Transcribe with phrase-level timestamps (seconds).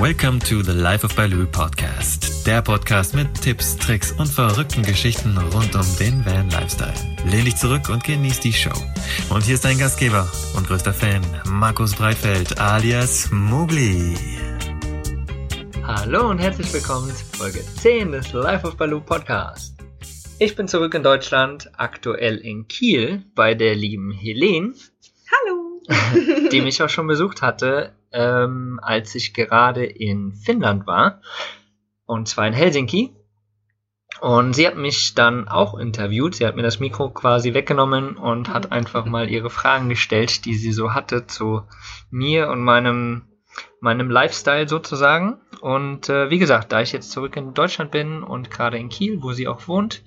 [0.00, 2.46] Welcome to the Life of Baloo Podcast.
[2.46, 6.94] Der Podcast mit Tipps, Tricks und verrückten Geschichten rund um den Van Lifestyle.
[7.26, 8.72] Lehn dich zurück und genieß die Show.
[9.28, 10.26] Und hier ist dein Gastgeber
[10.56, 14.16] und größter Fan, Markus Breitfeld alias Mugli.
[15.86, 19.74] Hallo und herzlich willkommen zu Folge 10 des Life of Baloo Podcast.
[20.38, 24.72] Ich bin zurück in Deutschland, aktuell in Kiel bei der lieben Helene.
[25.30, 25.82] Hallo!
[26.50, 31.20] die mich auch schon besucht hatte ähm, als ich gerade in Finnland war.
[32.06, 33.14] Und zwar in Helsinki.
[34.20, 36.34] Und sie hat mich dann auch interviewt.
[36.34, 40.54] Sie hat mir das Mikro quasi weggenommen und hat einfach mal ihre Fragen gestellt, die
[40.54, 41.62] sie so hatte zu
[42.10, 43.22] mir und meinem,
[43.80, 45.40] meinem Lifestyle sozusagen.
[45.60, 49.22] Und äh, wie gesagt, da ich jetzt zurück in Deutschland bin und gerade in Kiel,
[49.22, 50.02] wo sie auch wohnt,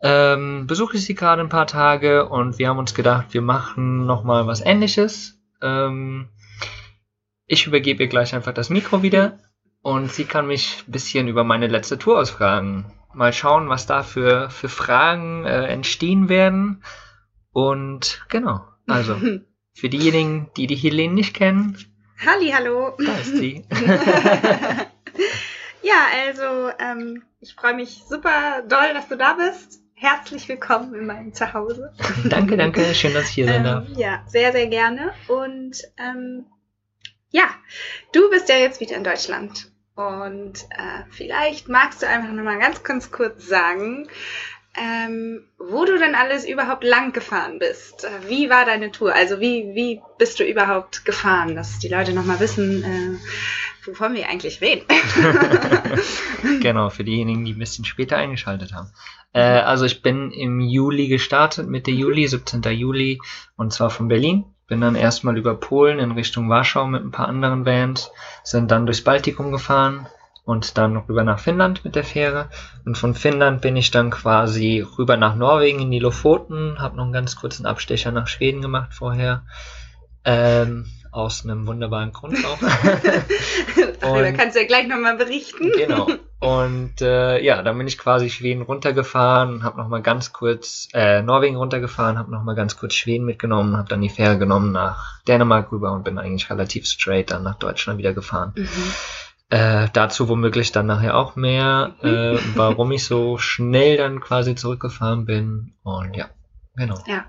[0.00, 4.06] ähm, besuche ich sie gerade ein paar Tage und wir haben uns gedacht, wir machen
[4.06, 5.38] nochmal was ähnliches.
[5.60, 6.28] Ähm,
[7.48, 9.38] ich übergebe ihr gleich einfach das Mikro wieder
[9.82, 12.92] und sie kann mich ein bisschen über meine letzte Tour ausfragen.
[13.14, 16.84] Mal schauen, was da für, für Fragen äh, entstehen werden.
[17.52, 19.16] Und genau, also
[19.74, 21.76] für diejenigen, die die Helene nicht kennen.
[22.24, 22.92] Halli, hallo.
[22.98, 23.64] Da ist sie.
[25.82, 25.94] ja,
[26.26, 29.80] also ähm, ich freue mich super doll, dass du da bist.
[29.94, 31.92] Herzlich willkommen in meinem Zuhause.
[32.28, 32.94] danke, danke.
[32.94, 33.88] Schön, dass ich hier sein ähm, darf.
[33.96, 35.12] Ja, sehr, sehr gerne.
[35.28, 36.44] Und ähm,
[37.30, 37.48] ja,
[38.12, 39.70] du bist ja jetzt wieder in Deutschland.
[39.94, 44.08] Und äh, vielleicht magst du einfach nochmal ganz, ganz kurz sagen,
[44.76, 48.04] ähm, wo du denn alles überhaupt lang gefahren bist.
[48.04, 49.12] Äh, wie war deine Tour?
[49.12, 54.28] Also wie, wie bist du überhaupt gefahren, dass die Leute nochmal wissen, äh, wovon wir
[54.28, 54.84] eigentlich reden.
[56.60, 58.92] genau, für diejenigen, die ein bisschen später eingeschaltet haben.
[59.32, 62.62] Äh, also ich bin im Juli gestartet, Mitte Juli, 17.
[62.62, 63.18] Juli,
[63.56, 67.28] und zwar von Berlin bin dann erstmal über Polen in Richtung Warschau mit ein paar
[67.28, 68.12] anderen Bands,
[68.44, 70.06] sind dann durchs Baltikum gefahren
[70.44, 72.48] und dann rüber nach Finnland mit der Fähre.
[72.84, 77.04] Und von Finnland bin ich dann quasi rüber nach Norwegen in die Lofoten, habe noch
[77.04, 79.42] einen ganz kurzen Abstecher nach Schweden gemacht vorher.
[80.24, 80.86] Ähm,
[81.18, 82.58] aus einem wunderbaren Grund auch.
[84.00, 85.72] Darüber kannst du ja gleich nochmal berichten.
[85.76, 86.08] Genau.
[86.40, 91.56] Und äh, ja, dann bin ich quasi Schweden runtergefahren, habe nochmal ganz kurz äh, Norwegen
[91.56, 95.92] runtergefahren, habe nochmal ganz kurz Schweden mitgenommen, habe dann die Fähre genommen nach Dänemark rüber
[95.92, 98.52] und bin eigentlich relativ straight dann nach Deutschland wieder gefahren.
[98.54, 98.92] Mhm.
[99.50, 105.24] Äh, dazu womöglich dann nachher auch mehr, äh, warum ich so schnell dann quasi zurückgefahren
[105.24, 105.74] bin.
[105.82, 106.26] Und ja,
[106.76, 107.02] genau.
[107.06, 107.24] Ja.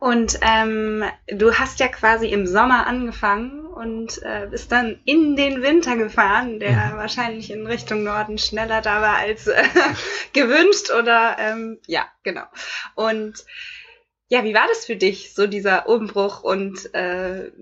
[0.00, 5.62] Und ähm, du hast ja quasi im Sommer angefangen und äh, bist dann in den
[5.62, 6.96] Winter gefahren, der mhm.
[6.96, 9.62] wahrscheinlich in Richtung Norden schneller da war als äh,
[10.32, 12.44] gewünscht oder ähm, ja, genau.
[12.94, 13.44] Und
[14.28, 17.52] ja, wie war das für dich, so dieser Umbruch und äh,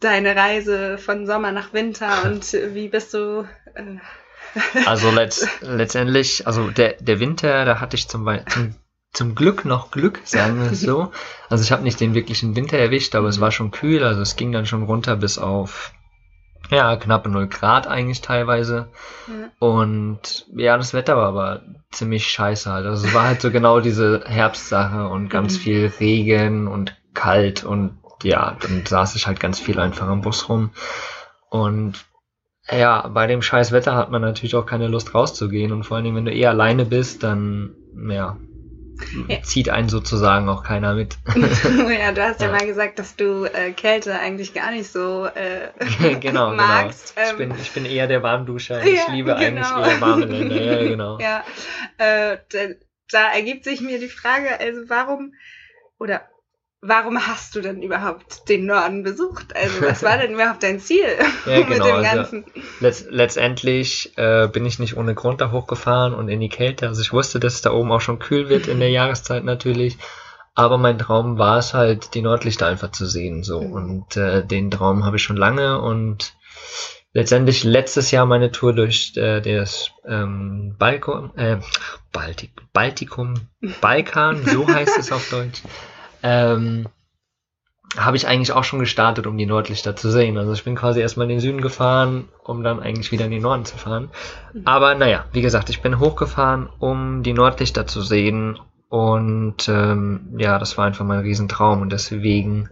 [0.00, 3.96] deine Reise von Sommer nach Winter und wie bist du äh,
[4.86, 8.74] also letzt, letztendlich, also der, der Winter, da hatte ich zum, zum
[9.12, 11.10] zum Glück noch Glück, sagen wir es so.
[11.48, 14.36] Also ich habe nicht den wirklichen Winter erwischt, aber es war schon kühl, also es
[14.36, 15.92] ging dann schon runter bis auf
[16.70, 18.88] ja, knappe 0 Grad eigentlich teilweise.
[19.26, 19.50] Ja.
[19.58, 22.86] Und ja, das Wetter war aber ziemlich scheiße halt.
[22.86, 25.60] Also es war halt so genau diese Herbstsache und ganz mhm.
[25.60, 30.48] viel Regen und kalt und ja, dann saß ich halt ganz viel einfach am Bus
[30.48, 30.70] rum.
[31.48, 32.04] Und
[32.70, 36.04] ja, bei dem scheiß Wetter hat man natürlich auch keine Lust rauszugehen und vor allen
[36.04, 37.74] Dingen, wenn du eh alleine bist, dann
[38.08, 38.36] ja,
[39.28, 39.42] ja.
[39.42, 41.18] zieht einen sozusagen auch keiner mit.
[41.34, 42.46] ja, du hast ja.
[42.46, 45.68] ja, mal gesagt, dass du äh, Kälte eigentlich gar nicht so äh,
[46.00, 47.14] genau, genau, magst.
[47.16, 47.30] Genau.
[47.30, 48.80] Ich, bin, ich bin eher der Warmduscher.
[48.90, 49.40] Ja, ich liebe genau.
[49.40, 50.62] eigentlich eher warme Länder.
[50.62, 51.18] Ja, genau.
[51.18, 51.44] Ja,
[51.98, 52.58] äh, da,
[53.10, 55.34] da ergibt sich mir die Frage, also warum
[55.98, 56.22] oder
[56.82, 59.54] warum hast du denn überhaupt den Norden besucht?
[59.54, 61.04] Also was war denn überhaupt dein Ziel
[61.46, 62.44] ja, mit genau, dem also Ganzen?
[62.44, 66.88] Also, letzt, letztendlich äh, bin ich nicht ohne Grund da hochgefahren und in die Kälte.
[66.88, 69.98] Also ich wusste, dass es da oben auch schon kühl wird in der Jahreszeit natürlich.
[70.54, 73.44] Aber mein Traum war es halt, die Nordlichter einfach zu sehen.
[73.44, 73.60] So.
[73.60, 73.72] Mhm.
[73.72, 76.34] Und äh, den Traum habe ich schon lange und
[77.12, 81.58] letztendlich letztes Jahr meine Tour durch äh, das ähm, Balko, äh,
[82.12, 83.34] Baltik, Baltikum,
[83.80, 85.62] Balkan, so heißt es auf Deutsch
[86.22, 86.86] ähm,
[87.96, 90.38] habe ich eigentlich auch schon gestartet, um die Nordlichter zu sehen.
[90.38, 93.42] Also ich bin quasi erstmal in den Süden gefahren, um dann eigentlich wieder in den
[93.42, 94.10] Norden zu fahren.
[94.64, 98.58] Aber naja, wie gesagt, ich bin hochgefahren, um die Nordlichter zu sehen.
[98.88, 101.80] Und ähm, ja, das war einfach mein Riesentraum.
[101.80, 102.68] Und deswegen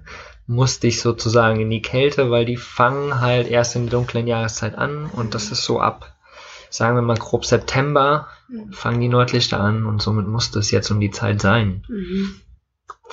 [0.47, 4.79] musste ich sozusagen in die Kälte, weil die fangen halt erst in der dunklen Jahreszeit
[4.79, 5.07] an.
[5.07, 6.15] Und das ist so ab,
[6.71, 8.29] sagen wir mal grob September,
[8.71, 9.85] fangen die Nordlichter an.
[9.85, 11.83] Und somit musste es jetzt um die Zeit sein.
[11.89, 12.41] Mhm.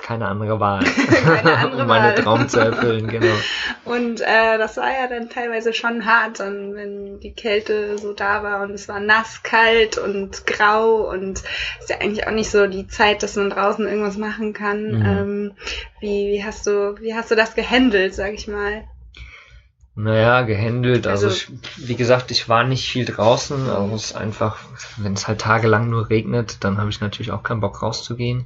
[0.06, 0.84] Keine andere Wahl,
[1.24, 2.16] Keine andere um meinen.
[2.18, 3.34] Traum zu erfüllen, genau.
[3.86, 8.44] Und äh, das war ja dann teilweise schon hart, dann, wenn die Kälte so da
[8.44, 11.42] war und es war nass, kalt und grau und
[11.80, 15.00] ist ja eigentlich auch nicht so die Zeit, dass man draußen irgendwas machen kann.
[15.00, 15.06] Mhm.
[15.06, 15.52] Ähm,
[16.00, 18.84] wie, wie hast du, wie hast du das gehandelt, sag ich mal?
[19.96, 21.08] Naja, gehandelt.
[21.08, 23.70] Also, Also- ich, wie gesagt, ich war nicht viel draußen.
[23.70, 24.58] Also es ist einfach,
[24.98, 28.46] wenn es halt tagelang nur regnet, dann habe ich natürlich auch keinen Bock rauszugehen.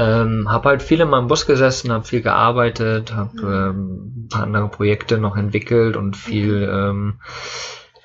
[0.00, 4.44] Ähm, habe halt viel in meinem Bus gesessen, habe viel gearbeitet, habe ähm, ein paar
[4.44, 7.20] andere Projekte noch entwickelt und viel ähm,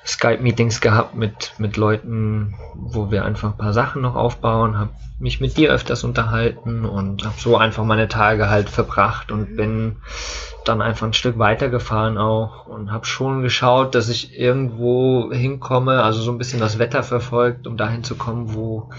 [0.04, 5.40] Skype-Meetings gehabt mit, mit Leuten, wo wir einfach ein paar Sachen noch aufbauen, habe mich
[5.40, 9.96] mit dir öfters unterhalten und habe so einfach meine Tage halt verbracht und bin
[10.66, 16.20] dann einfach ein Stück weitergefahren auch und habe schon geschaut, dass ich irgendwo hinkomme, also
[16.20, 18.90] so ein bisschen das Wetter verfolgt, um dahin zu kommen, wo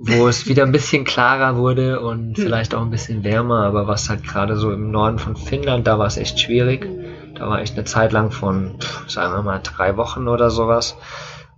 [0.00, 4.08] wo es wieder ein bisschen klarer wurde und vielleicht auch ein bisschen wärmer, aber was
[4.08, 6.88] halt gerade so im Norden von Finnland, da war es echt schwierig.
[7.34, 8.76] Da war echt eine Zeit lang von,
[9.08, 10.96] sagen wir mal, drei Wochen oder sowas,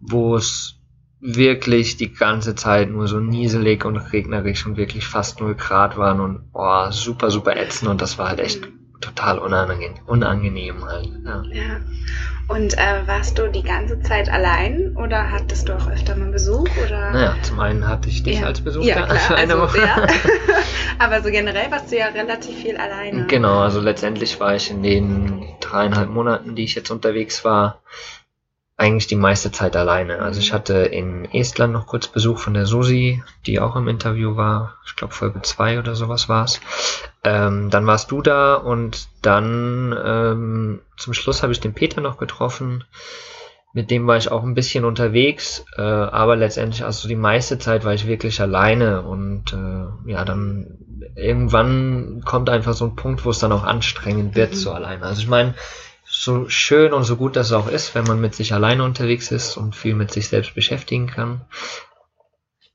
[0.00, 0.76] wo es
[1.20, 6.20] wirklich die ganze Zeit nur so nieselig und regnerisch und wirklich fast null Grad waren
[6.20, 8.66] und boah, super, super ätzend und das war halt echt
[9.02, 11.10] total unangenehm, unangenehm halt.
[11.24, 11.42] Ja.
[11.52, 11.80] Ja.
[12.50, 16.68] Und äh, warst du die ganze Zeit allein oder hattest du auch öfter mal Besuch?
[16.84, 17.12] Oder?
[17.12, 18.46] Naja, zum einen hatte ich dich Ja.
[18.46, 19.78] als Besucher Ja, klar, eine also, Woche.
[19.86, 20.04] ja.
[20.98, 23.26] Aber so generell warst du ja relativ viel alleine.
[23.26, 27.80] Genau, also letztendlich war ich in den dreieinhalb Monaten, die ich jetzt unterwegs war,
[28.80, 30.20] eigentlich die meiste Zeit alleine.
[30.20, 34.36] Also ich hatte in Estland noch kurz Besuch von der Susi, die auch im Interview
[34.36, 34.76] war.
[34.86, 36.60] Ich glaube Folge 2 oder sowas war's.
[37.22, 42.16] Ähm, dann warst du da und dann ähm, zum Schluss habe ich den Peter noch
[42.16, 42.84] getroffen.
[43.74, 47.84] Mit dem war ich auch ein bisschen unterwegs, äh, aber letztendlich, also die meiste Zeit
[47.84, 50.78] war ich wirklich alleine und äh, ja, dann
[51.16, 54.56] irgendwann kommt einfach so ein Punkt, wo es dann auch anstrengend wird, Mhm.
[54.56, 55.04] so alleine.
[55.04, 55.54] Also ich meine,
[56.20, 59.56] so schön und so gut das auch ist, wenn man mit sich alleine unterwegs ist
[59.56, 61.40] und viel mit sich selbst beschäftigen kann.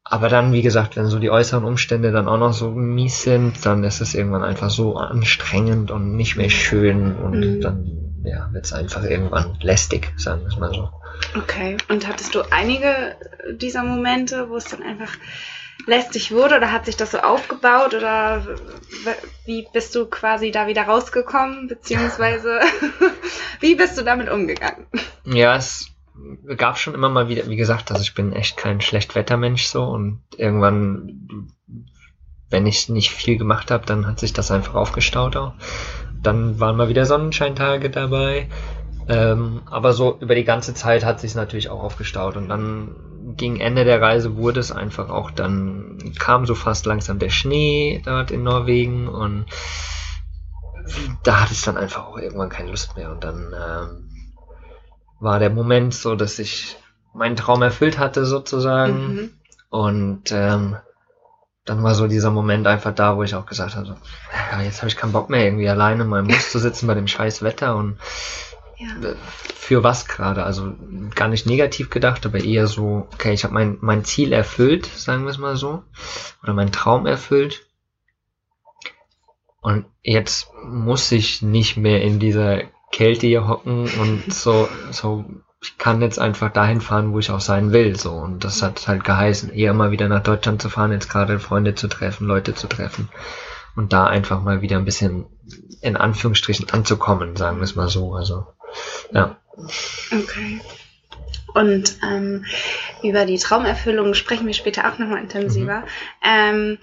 [0.03, 3.63] Aber dann, wie gesagt, wenn so die äußeren Umstände dann auch noch so mies sind,
[3.63, 7.61] dann ist es irgendwann einfach so anstrengend und nicht mehr schön und Mhm.
[7.61, 10.89] dann ja, wird es einfach irgendwann lästig, sagen wir es mal so.
[11.37, 11.77] Okay.
[11.87, 13.15] Und hattest du einige
[13.51, 15.11] dieser Momente, wo es dann einfach
[15.85, 18.45] lästig wurde oder hat sich das so aufgebaut oder
[19.45, 22.59] wie bist du quasi da wieder rausgekommen, beziehungsweise
[23.59, 24.87] wie bist du damit umgegangen?
[25.25, 25.91] Ja, es
[26.57, 30.21] gab schon immer mal wieder, wie gesagt, also ich bin echt kein Schlechtwettermensch so und
[30.37, 31.49] irgendwann,
[32.49, 35.53] wenn ich nicht viel gemacht habe, dann hat sich das einfach aufgestaut auch.
[36.21, 38.49] Dann waren mal wieder Sonnenscheintage dabei.
[39.07, 42.95] Ähm, aber so über die ganze Zeit hat sich natürlich auch aufgestaut und dann
[43.37, 48.01] gegen Ende der Reise wurde es einfach auch dann kam so fast langsam der Schnee
[48.05, 49.45] dort in Norwegen und
[51.23, 54.33] da hatte ich dann einfach auch irgendwann keine Lust mehr und dann ähm,
[55.19, 56.77] war der Moment so, dass ich
[57.13, 59.29] meinen Traum erfüllt hatte sozusagen Mhm.
[59.69, 60.75] und ähm,
[61.65, 63.95] dann war so dieser Moment einfach da, wo ich auch gesagt habe, so,
[64.51, 66.93] ja, jetzt habe ich keinen Bock mehr irgendwie alleine in meinem Bus zu sitzen bei
[66.93, 67.97] dem scheiß Wetter und
[68.77, 69.15] Äh,
[69.55, 70.43] für was gerade?
[70.43, 70.73] Also
[71.13, 75.23] gar nicht negativ gedacht, aber eher so, okay, ich habe mein, mein Ziel erfüllt, sagen
[75.23, 75.83] wir es mal so,
[76.43, 77.65] oder meinen Traum erfüllt.
[79.61, 82.61] Und jetzt muss ich nicht mehr in dieser
[82.91, 85.25] Kälte hier hocken und so, so,
[85.61, 88.11] ich kann jetzt einfach dahin fahren, wo ich auch sein will, so.
[88.11, 91.73] Und das hat halt geheißen, eher mal wieder nach Deutschland zu fahren, jetzt gerade Freunde
[91.73, 93.09] zu treffen, Leute zu treffen
[93.75, 95.25] und da einfach mal wieder ein bisschen
[95.81, 98.13] in Anführungsstrichen anzukommen, sagen wir es mal so.
[98.13, 98.47] Also,
[99.11, 99.37] ja.
[100.11, 100.61] Okay.
[101.53, 102.45] Und ähm,
[103.01, 105.83] über die Traumerfüllung sprechen wir später auch nochmal intensiver.
[106.21, 106.77] Ähm,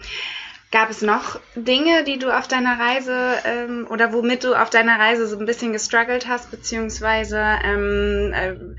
[0.70, 4.98] gab es noch Dinge, die du auf deiner Reise ähm, oder womit du auf deiner
[4.98, 8.76] Reise so ein bisschen gestruggelt hast, beziehungsweise ähm, ähm,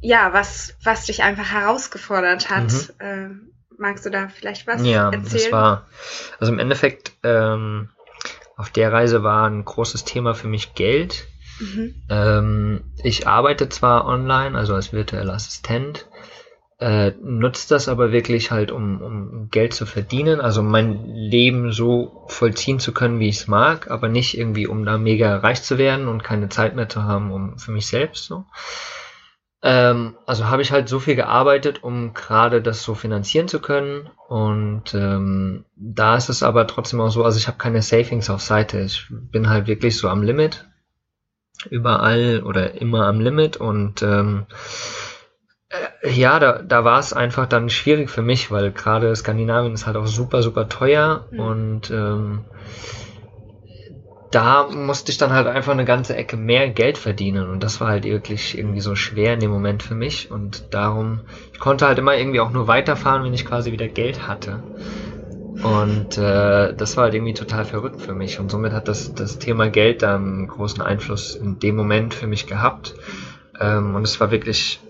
[0.00, 2.70] ja, was, was dich einfach herausgefordert hat?
[2.70, 2.88] Mhm.
[3.00, 5.32] Ähm, magst du da vielleicht was ja, erzählen?
[5.32, 5.86] das war,
[6.38, 7.88] also im Endeffekt, ähm,
[8.56, 11.26] auf der Reise war ein großes Thema für mich Geld.
[11.60, 11.94] Mhm.
[12.08, 16.06] Ähm, ich arbeite zwar online, also als virtueller Assistent,
[16.80, 22.24] äh, nutze das aber wirklich halt, um, um Geld zu verdienen, also mein Leben so
[22.28, 25.76] vollziehen zu können, wie ich es mag, aber nicht irgendwie, um da mega reich zu
[25.76, 28.44] werden und keine Zeit mehr zu haben, um für mich selbst so.
[29.60, 34.08] Ähm, also habe ich halt so viel gearbeitet, um gerade das so finanzieren zu können.
[34.28, 38.40] Und ähm, da ist es aber trotzdem auch so, also ich habe keine Savings auf
[38.40, 38.80] Seite.
[38.80, 40.64] Ich bin halt wirklich so am Limit.
[41.70, 43.56] Überall oder immer am Limit.
[43.56, 44.46] Und ähm,
[46.02, 49.86] äh, ja, da, da war es einfach dann schwierig für mich, weil gerade Skandinavien ist
[49.86, 51.40] halt auch super, super teuer Mhm.
[51.40, 52.44] und ähm,
[54.30, 57.88] da musste ich dann halt einfach eine ganze Ecke mehr Geld verdienen und das war
[57.88, 61.22] halt wirklich irgendwie so schwer in dem Moment für mich und darum,
[61.52, 64.62] ich konnte halt immer irgendwie auch nur weiterfahren, wenn ich quasi wieder Geld hatte.
[65.62, 68.38] Und äh, das war halt irgendwie total verrückt für mich.
[68.38, 72.26] Und somit hat das, das Thema Geld da einen großen Einfluss in dem Moment für
[72.26, 72.94] mich gehabt.
[73.58, 74.80] Ähm, und es war wirklich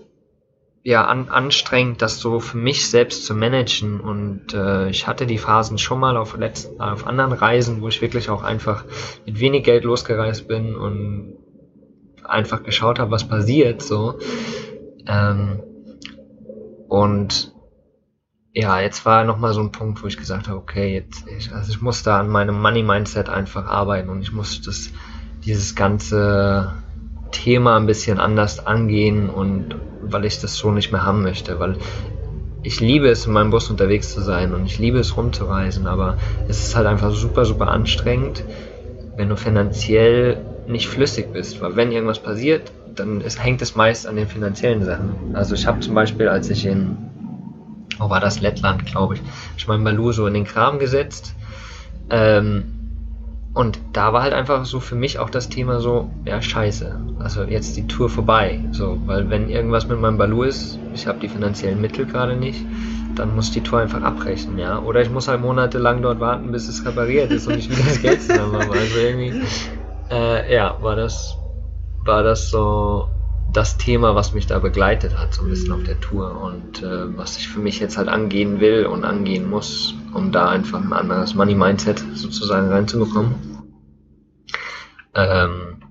[0.83, 3.99] ja an, anstrengend, das so für mich selbst zu managen.
[3.99, 8.01] Und äh, ich hatte die Phasen schon mal auf, letzten, auf anderen Reisen, wo ich
[8.01, 8.85] wirklich auch einfach
[9.25, 11.35] mit wenig Geld losgereist bin und
[12.23, 13.81] einfach geschaut habe, was passiert.
[13.81, 14.19] So.
[15.07, 15.63] Ähm,
[16.87, 17.53] und
[18.53, 21.71] ja, jetzt war nochmal so ein Punkt, wo ich gesagt habe, okay, jetzt, ich, also
[21.71, 24.89] ich muss da an meinem Money-Mindset einfach arbeiten und ich muss das,
[25.45, 26.73] dieses ganze
[27.31, 31.77] Thema ein bisschen anders angehen und weil ich das so nicht mehr haben möchte, weil
[32.63, 36.17] ich liebe es, in meinem Bus unterwegs zu sein und ich liebe es rumzureisen, aber
[36.47, 38.43] es ist halt einfach super, super anstrengend,
[39.15, 44.07] wenn du finanziell nicht flüssig bist, weil wenn irgendwas passiert, dann ist, hängt es meist
[44.07, 45.35] an den finanziellen Sachen.
[45.35, 47.08] Also ich habe zum Beispiel, als ich in
[47.99, 49.21] wo war das Lettland, glaube ich,
[49.57, 51.35] ich mein Balu so in den Kram gesetzt.
[52.09, 52.65] Ähm,
[53.53, 56.99] und da war halt einfach so für mich auch das Thema so, ja, scheiße.
[57.19, 58.63] Also jetzt die Tour vorbei.
[58.71, 62.63] So, weil wenn irgendwas mit meinem Balu ist, ich habe die finanziellen Mittel gerade nicht,
[63.15, 64.79] dann muss die Tour einfach abbrechen, ja.
[64.79, 68.01] Oder ich muss halt monatelang dort warten, bis es repariert ist und ich wieder das
[68.01, 68.71] Geld zusammen habe.
[68.71, 69.41] Also irgendwie,
[70.09, 71.35] äh, ja, war das,
[72.05, 73.09] war das so
[73.51, 77.17] das Thema, was mich da begleitet hat, so ein bisschen auf der Tour und äh,
[77.17, 80.93] was ich für mich jetzt halt angehen will und angehen muss, um da einfach ein
[80.93, 83.35] anderes Money-Mindset sozusagen reinzubekommen.
[85.15, 85.83] Ähm,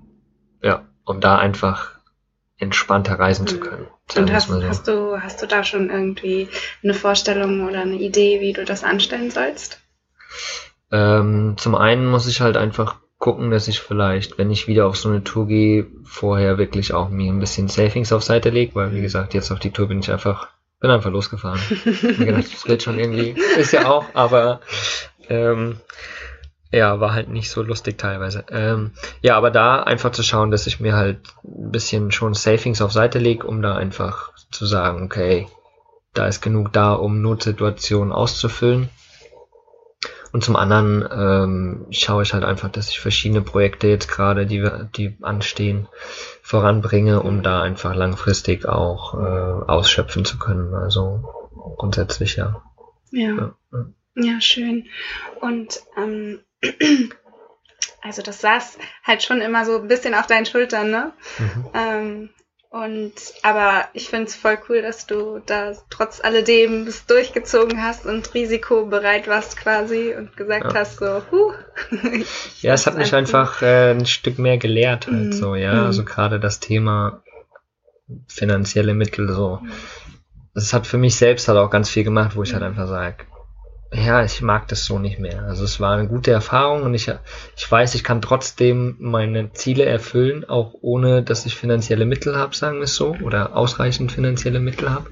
[0.61, 1.99] ja, um da einfach
[2.57, 3.87] entspannter reisen zu können.
[4.11, 4.63] sagen Und hast, so.
[4.63, 6.49] hast, du, hast du da schon irgendwie
[6.83, 9.79] eine Vorstellung oder eine Idee, wie du das anstellen sollst?
[10.91, 14.97] Ähm, zum einen muss ich halt einfach gucken, dass ich vielleicht, wenn ich wieder auf
[14.97, 18.93] so eine Tour gehe, vorher wirklich auch mir ein bisschen Savings auf Seite lege, weil
[18.93, 20.47] wie gesagt, jetzt auf die Tour bin ich einfach,
[20.79, 21.59] bin einfach losgefahren.
[22.17, 24.61] Mir gedacht, das wird schon irgendwie, ist ja auch, aber
[25.27, 25.81] ähm,
[26.71, 28.45] ja, war halt nicht so lustig teilweise.
[28.51, 32.81] Ähm, ja, aber da einfach zu schauen, dass ich mir halt ein bisschen schon Savings
[32.81, 35.47] auf Seite lege, um da einfach zu sagen, okay,
[36.13, 38.89] da ist genug da, um Notsituationen auszufüllen.
[40.31, 44.61] Und zum anderen ähm, schaue ich halt einfach, dass ich verschiedene Projekte jetzt gerade, die
[44.61, 45.87] wir, die anstehen,
[46.41, 50.73] voranbringe, um da einfach langfristig auch äh, ausschöpfen zu können.
[50.75, 51.23] Also
[51.77, 52.61] grundsätzlich ja.
[53.11, 53.55] Ja, ja.
[53.71, 53.85] ja.
[54.15, 54.87] ja schön.
[55.41, 56.39] Und ähm,
[58.01, 61.13] also das saß halt schon immer so ein bisschen auf deinen Schultern, ne?
[61.39, 61.65] Mhm.
[61.73, 62.29] Ähm,
[62.69, 68.05] und aber ich finde es voll cool, dass du da trotz alledem es durchgezogen hast
[68.05, 70.79] und risikobereit warst quasi und gesagt Ja.
[70.79, 71.51] hast so, huh.
[72.61, 75.31] Ja, es hat mich einfach äh, ein Stück mehr gelehrt halt Mhm.
[75.31, 75.73] so, ja.
[75.73, 75.85] Mhm.
[75.87, 77.23] Also gerade das Thema
[78.27, 79.61] finanzielle Mittel so.
[80.53, 83.25] Das hat für mich selbst halt auch ganz viel gemacht, wo ich halt einfach sage,
[83.91, 85.43] ja, ich mag das so nicht mehr.
[85.43, 87.11] Also es war eine gute Erfahrung und ich,
[87.57, 92.55] ich weiß, ich kann trotzdem meine Ziele erfüllen, auch ohne, dass ich finanzielle Mittel habe,
[92.55, 95.09] sagen wir es so, oder ausreichend finanzielle Mittel habe.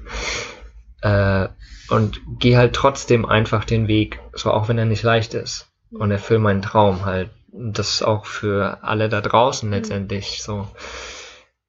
[1.00, 1.48] Äh,
[1.92, 5.66] und gehe halt trotzdem einfach den Weg, so auch wenn er nicht leicht ist.
[5.90, 7.30] Und erfülle meinen Traum halt.
[7.50, 10.68] Und Das ist auch für alle da draußen letztendlich so.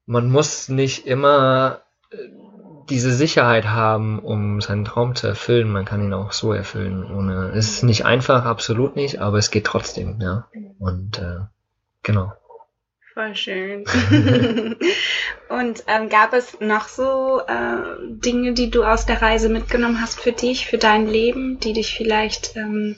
[0.06, 2.16] Man muss nicht immer äh,
[2.90, 5.70] diese Sicherheit haben, um seinen Traum zu erfüllen.
[5.70, 7.04] Man kann ihn auch so erfüllen.
[7.04, 10.48] Ohne, es ist nicht einfach, absolut nicht, aber es geht trotzdem, ja.
[10.78, 11.38] Und äh,
[12.02, 12.32] genau.
[13.14, 13.84] Voll schön.
[15.48, 17.76] und ähm, gab es noch so äh,
[18.08, 21.96] Dinge, die du aus der Reise mitgenommen hast für dich, für dein Leben, die dich
[21.96, 22.96] vielleicht ähm,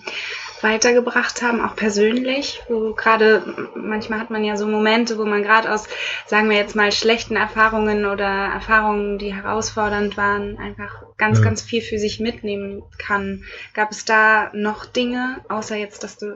[0.62, 2.60] weitergebracht haben, auch persönlich?
[2.68, 5.88] Wo gerade manchmal hat man ja so Momente, wo man gerade aus,
[6.26, 11.44] sagen wir jetzt mal, schlechten Erfahrungen oder Erfahrungen, die herausfordernd waren, einfach ganz, Mhm.
[11.44, 13.44] ganz viel für sich mitnehmen kann.
[13.74, 16.26] Gab es da noch Dinge, außer jetzt, dass du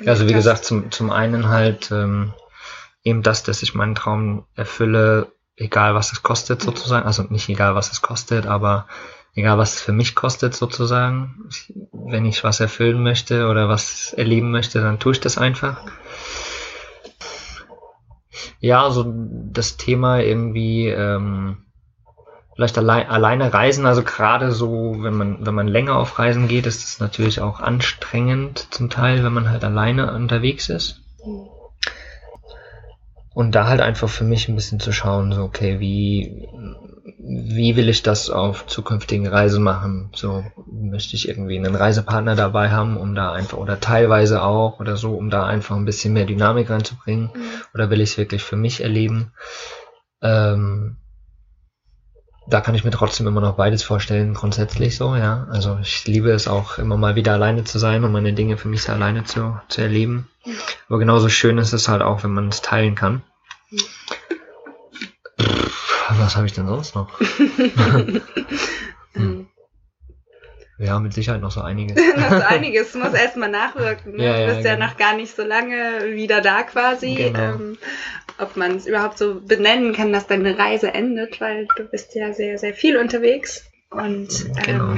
[0.00, 2.32] Ja, also wie gemerkt gesagt, zum, zum einen halt ähm,
[3.02, 7.06] eben das, dass ich meinen Traum erfülle, egal was es kostet sozusagen.
[7.06, 8.86] Also nicht egal was es kostet, aber
[9.36, 11.48] egal was es für mich kostet sozusagen.
[11.92, 15.82] Wenn ich was erfüllen möchte oder was erleben möchte, dann tue ich das einfach.
[18.60, 21.58] Ja, so das Thema irgendwie ähm,
[22.54, 26.64] vielleicht allein, alleine reisen, also gerade so, wenn man, wenn man länger auf Reisen geht,
[26.64, 31.02] ist es natürlich auch anstrengend zum Teil, wenn man halt alleine unterwegs ist.
[33.34, 36.48] Und da halt einfach für mich ein bisschen zu schauen, so, okay, wie,
[37.18, 40.10] wie will ich das auf zukünftigen Reisen machen?
[40.14, 44.96] So möchte ich irgendwie einen Reisepartner dabei haben, um da einfach oder teilweise auch oder
[44.96, 47.30] so, um da einfach ein bisschen mehr Dynamik reinzubringen.
[47.32, 47.40] Mhm.
[47.74, 49.32] Oder will ich es wirklich für mich erleben?
[50.20, 50.96] Ähm,
[52.48, 55.46] da kann ich mir trotzdem immer noch beides vorstellen, grundsätzlich so, ja.
[55.50, 58.68] Also ich liebe es auch immer mal wieder alleine zu sein und meine Dinge für
[58.68, 60.28] mich alleine zu, zu erleben.
[60.88, 63.22] Aber genauso schön ist es halt auch, wenn man es teilen kann.
[66.18, 67.20] Was habe ich denn sonst noch?
[69.14, 69.46] hm.
[70.78, 71.96] Ja, mit Sicherheit noch so einiges.
[72.16, 74.16] noch so einiges, muss erstmal nachwirken.
[74.16, 74.24] Ne?
[74.24, 74.86] Ja, du bist ja, genau.
[74.86, 77.14] noch gar nicht so lange wieder da quasi.
[77.14, 77.54] Genau.
[77.54, 77.78] Ähm,
[78.38, 82.34] ob man es überhaupt so benennen kann, dass deine Reise endet, weil du bist ja
[82.34, 83.64] sehr, sehr viel unterwegs.
[83.90, 84.96] Und genau.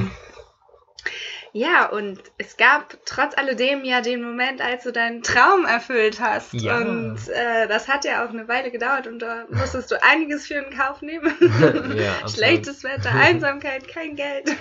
[1.53, 6.53] Ja, und es gab trotz alledem ja den Moment, als du deinen Traum erfüllt hast.
[6.53, 6.77] Ja.
[6.77, 10.55] Und äh, das hat ja auch eine Weile gedauert und da musstest du einiges für
[10.55, 11.33] in Kauf nehmen.
[11.97, 14.49] ja, Schlechtes Wetter, Einsamkeit, kein Geld.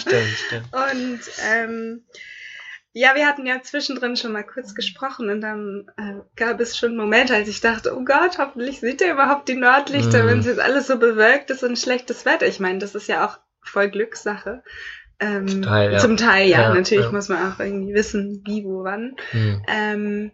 [0.00, 0.68] stimmt, stimmt.
[0.72, 2.04] Und ähm,
[2.94, 6.96] ja, wir hatten ja zwischendrin schon mal kurz gesprochen und dann äh, gab es schon
[6.96, 10.26] Momente, als ich dachte, oh Gott, hoffentlich sieht er überhaupt die Nordlichter, mm.
[10.26, 12.46] wenn es jetzt alles so bewölkt ist und schlechtes Wetter.
[12.46, 14.62] Ich meine, das ist ja auch voll Glückssache.
[15.22, 15.98] Ähm, zum Teil, ja.
[15.98, 16.62] Zum Teil, ja.
[16.62, 17.12] ja Natürlich ja.
[17.12, 19.14] muss man auch irgendwie wissen, wie, wo, wann.
[19.32, 19.62] Mhm.
[19.68, 20.32] Ähm,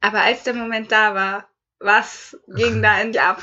[0.00, 1.48] aber als der Moment da war,
[1.80, 3.42] was ging da in dir ab?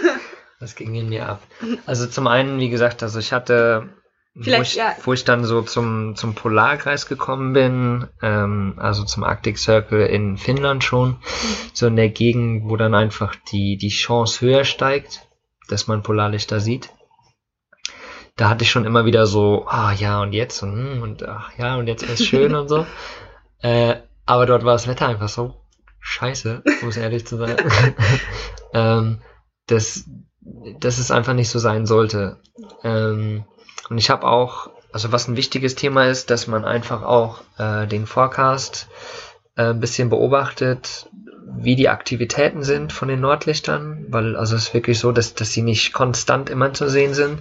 [0.60, 1.42] was ging in mir ab?
[1.86, 3.88] Also zum einen, wie gesagt, also ich hatte,
[4.34, 4.94] wo, ich, ja.
[5.04, 10.36] wo ich dann so zum, zum Polarkreis gekommen bin, ähm, also zum Arctic Circle in
[10.36, 11.18] Finnland schon, mhm.
[11.72, 15.26] so in der Gegend, wo dann einfach die, die Chance höher steigt,
[15.68, 16.90] dass man Polarlichter sieht
[18.38, 21.50] da hatte ich schon immer wieder so, ah ja und jetzt und, hm, und ach
[21.58, 22.86] ja und jetzt ist schön und so.
[23.60, 25.56] Äh, aber dort war das Wetter einfach so
[25.98, 27.56] scheiße, muss ehrlich zu sein.
[28.72, 29.18] ähm,
[29.66, 30.04] dass,
[30.78, 32.36] dass es einfach nicht so sein sollte.
[32.84, 33.42] Ähm,
[33.90, 37.88] und ich habe auch, also was ein wichtiges Thema ist, dass man einfach auch äh,
[37.88, 38.86] den Forecast
[39.56, 41.10] äh, ein bisschen beobachtet,
[41.56, 45.52] wie die Aktivitäten sind von den Nordlichtern, weil also es ist wirklich so, dass, dass
[45.52, 47.40] sie nicht konstant immer zu sehen sind,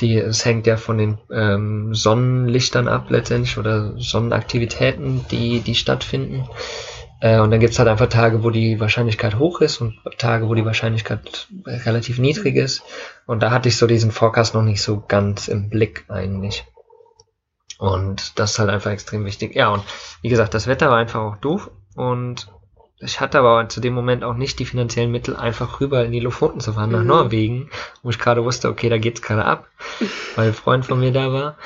[0.00, 6.48] die, es hängt ja von den ähm, Sonnenlichtern ab letztendlich oder Sonnenaktivitäten, die, die stattfinden.
[7.20, 10.54] Äh, und dann gibt's halt einfach Tage, wo die Wahrscheinlichkeit hoch ist und Tage, wo
[10.54, 12.82] die Wahrscheinlichkeit relativ niedrig ist.
[13.26, 16.64] Und da hatte ich so diesen Forecast noch nicht so ganz im Blick eigentlich.
[17.78, 19.54] Und das ist halt einfach extrem wichtig.
[19.54, 19.82] Ja, und
[20.22, 21.70] wie gesagt, das Wetter war einfach auch doof.
[21.94, 22.48] Und
[22.98, 26.20] ich hatte aber zu dem Moment auch nicht die finanziellen Mittel, einfach rüber in die
[26.20, 27.06] Lofoten zu fahren, nach mhm.
[27.06, 27.70] Norwegen,
[28.02, 29.68] wo ich gerade wusste, okay, da geht's gerade ab,
[30.34, 31.56] weil ein Freund von mir da war.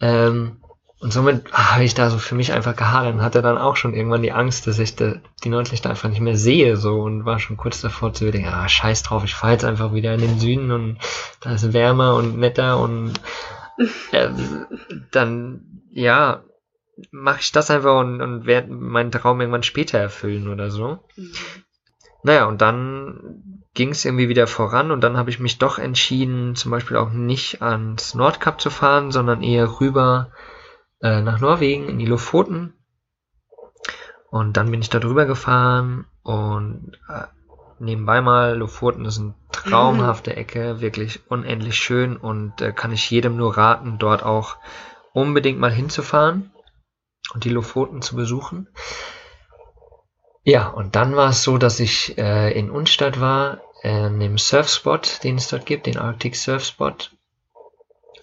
[0.00, 0.56] Ähm,
[1.00, 3.94] und somit habe ich da so für mich einfach gehadert und hatte dann auch schon
[3.94, 7.38] irgendwann die Angst, dass ich de, die Nordlichter einfach nicht mehr sehe, so und war
[7.38, 10.38] schon kurz davor zu überlegen, ah, scheiß drauf, ich fahre jetzt einfach wieder in den
[10.38, 10.98] Süden und
[11.40, 13.14] da ist wärmer und netter und
[14.12, 14.28] äh,
[15.10, 16.42] dann, ja,
[17.10, 20.98] mache ich das einfach und, und werde meinen Traum irgendwann später erfüllen oder so.
[21.16, 21.32] Mhm.
[22.22, 26.54] Naja, und dann ging es irgendwie wieder voran und dann habe ich mich doch entschieden,
[26.54, 30.32] zum Beispiel auch nicht ans Nordkap zu fahren, sondern eher rüber
[31.00, 32.74] äh, nach Norwegen in die Lofoten.
[34.30, 37.24] Und dann bin ich da drüber gefahren und äh,
[37.78, 43.36] nebenbei mal, Lofoten ist eine traumhafte Ecke, wirklich unendlich schön und äh, kann ich jedem
[43.36, 44.56] nur raten, dort auch
[45.12, 46.52] unbedingt mal hinzufahren
[47.32, 48.68] und die Lofoten zu besuchen.
[50.42, 54.38] Ja, und dann war es so, dass ich äh, in Unstadt war, äh, in dem
[54.38, 57.12] Surfspot, den es dort gibt, den Arctic Surfspot.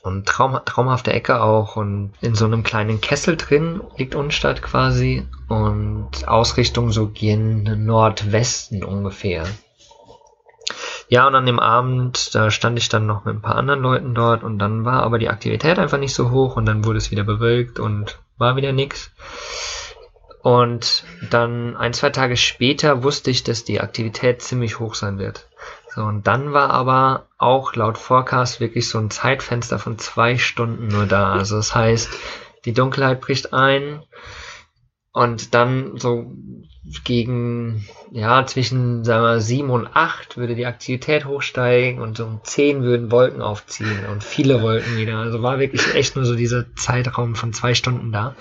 [0.04, 1.76] Und traum, traumhafte Ecke auch.
[1.76, 5.28] Und in so einem kleinen Kessel drin liegt Unstadt quasi.
[5.48, 9.46] Und Ausrichtung so gehen Nordwesten ungefähr.
[11.10, 14.14] Ja, und an dem Abend, da stand ich dann noch mit ein paar anderen Leuten
[14.14, 17.12] dort und dann war aber die Aktivität einfach nicht so hoch und dann wurde es
[17.12, 19.12] wieder bewölkt und war wieder nix.
[20.42, 25.48] Und dann ein, zwei Tage später wusste ich, dass die Aktivität ziemlich hoch sein wird.
[25.94, 30.88] So, und dann war aber auch laut Forecast wirklich so ein Zeitfenster von zwei Stunden
[30.88, 31.34] nur da.
[31.34, 32.10] Also das heißt,
[32.66, 34.04] die Dunkelheit bricht ein
[35.18, 36.32] und dann so
[37.04, 42.42] gegen, ja, zwischen, sagen wir, sieben und acht würde die Aktivität hochsteigen und so um
[42.44, 45.18] zehn würden Wolken aufziehen und viele Wolken wieder.
[45.18, 48.36] Also war wirklich echt nur so dieser Zeitraum von zwei Stunden da.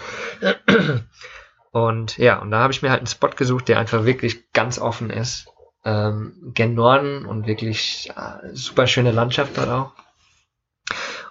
[1.72, 4.78] Und ja, und da habe ich mir halt einen Spot gesucht, der einfach wirklich ganz
[4.78, 5.46] offen ist.
[5.84, 9.92] Ähm, gen Norden und wirklich äh, super schöne Landschaft dort auch.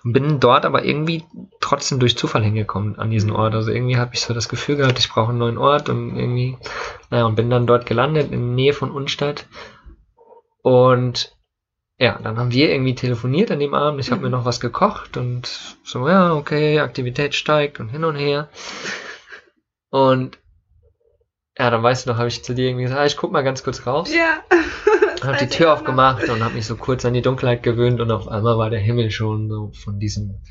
[0.05, 1.25] Und bin dort aber irgendwie
[1.59, 3.55] trotzdem durch Zufall hingekommen an diesen Ort.
[3.55, 6.57] Also irgendwie habe ich so das Gefühl gehabt, ich brauche einen neuen Ort und irgendwie,
[7.09, 9.47] naja, und bin dann dort gelandet in der Nähe von Unstadt.
[10.61, 11.35] Und
[11.97, 13.99] ja, dann haben wir irgendwie telefoniert an dem Abend.
[13.99, 14.33] Ich habe mir Mhm.
[14.33, 18.49] noch was gekocht und so, ja, okay, Aktivität steigt und hin und her.
[19.89, 20.37] Und
[21.57, 23.43] ja, dann weißt du noch, habe ich zu dir irgendwie gesagt, ah, ich guck mal
[23.43, 24.13] ganz kurz raus.
[24.13, 24.43] Ja.
[25.19, 28.01] Das Hab die ich Tür aufgemacht und habe mich so kurz an die Dunkelheit gewöhnt
[28.01, 30.41] und auf einmal war der Himmel schon so von diesem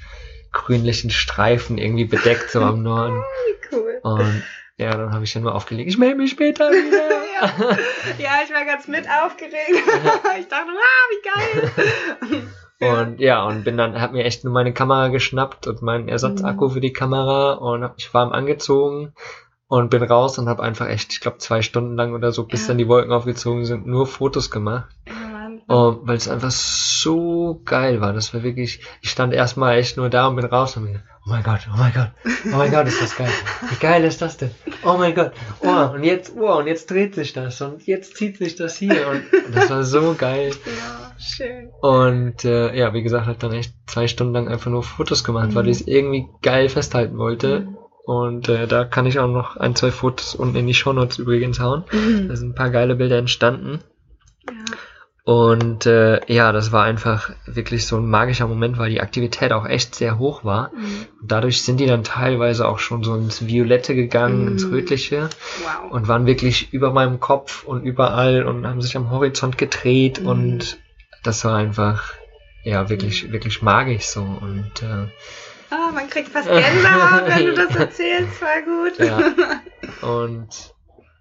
[0.53, 3.23] grünlichen Streifen irgendwie bedeckt, so am Norden.
[3.73, 3.99] Cool.
[4.03, 4.43] Und
[4.77, 7.09] ja, dann habe ich dann nur aufgelegt, ich melde mich später wieder.
[8.19, 9.55] Ja, ich war ganz mit aufgeregt.
[10.39, 12.43] ich dachte, wow, wie geil.
[12.81, 16.69] Und ja, und bin dann, hab mir echt nur meine Kamera geschnappt und meinen Ersatzakku
[16.69, 16.71] Mhm.
[16.73, 19.15] für die Kamera und hab mich warm angezogen
[19.69, 22.63] und bin raus und hab einfach echt, ich glaube, zwei Stunden lang oder so, bis
[22.63, 22.69] Ja.
[22.69, 24.89] dann die Wolken aufgezogen sind, nur Fotos gemacht.
[25.09, 25.15] Ja.
[25.67, 28.13] Oh, weil es einfach so geil war.
[28.13, 31.31] Das war wirklich, ich stand erstmal echt nur da und bin raus und bin, oh
[31.31, 32.11] mein Gott, oh mein Gott,
[32.53, 33.31] oh mein Gott, ist das geil.
[33.71, 34.51] Wie geil ist das denn?
[34.85, 38.37] Oh mein Gott, oh, und jetzt, oh, und jetzt dreht sich das und jetzt zieht
[38.37, 40.51] sich das hier und, und das war so geil.
[40.67, 41.71] Ja, schön.
[41.81, 45.55] Und äh, ja, wie gesagt, hat dann echt zwei Stunden lang einfach nur Fotos gemacht,
[45.55, 45.69] weil Mhm.
[45.71, 47.69] ich es irgendwie geil festhalten wollte.
[48.07, 51.59] Und äh, da kann ich auch noch ein, zwei Fotos unten in die Shownotes übrigens
[51.61, 51.85] hauen.
[51.91, 52.37] Da Mhm.
[52.37, 53.81] sind ein paar geile Bilder entstanden.
[54.47, 54.55] Ja.
[55.27, 59.65] Und äh, ja, das war einfach wirklich so ein magischer Moment, weil die Aktivität auch
[59.65, 60.71] echt sehr hoch war.
[60.75, 61.07] Mhm.
[61.23, 64.49] Und dadurch sind die dann teilweise auch schon so ins Violette gegangen, Mhm.
[64.49, 65.31] ins Rötliche
[65.63, 65.93] Wow.
[65.93, 70.27] und waren wirklich über meinem Kopf und überall und haben sich am Horizont gedreht Mhm.
[70.29, 70.79] und
[71.23, 72.13] das war einfach
[72.65, 75.09] ja wirklich wirklich magisch so und äh,
[75.75, 78.41] Ah, man kriegt fast Gänsehaut, wenn du das erzählst.
[78.41, 78.99] War gut.
[78.99, 80.09] Ja.
[80.21, 80.75] und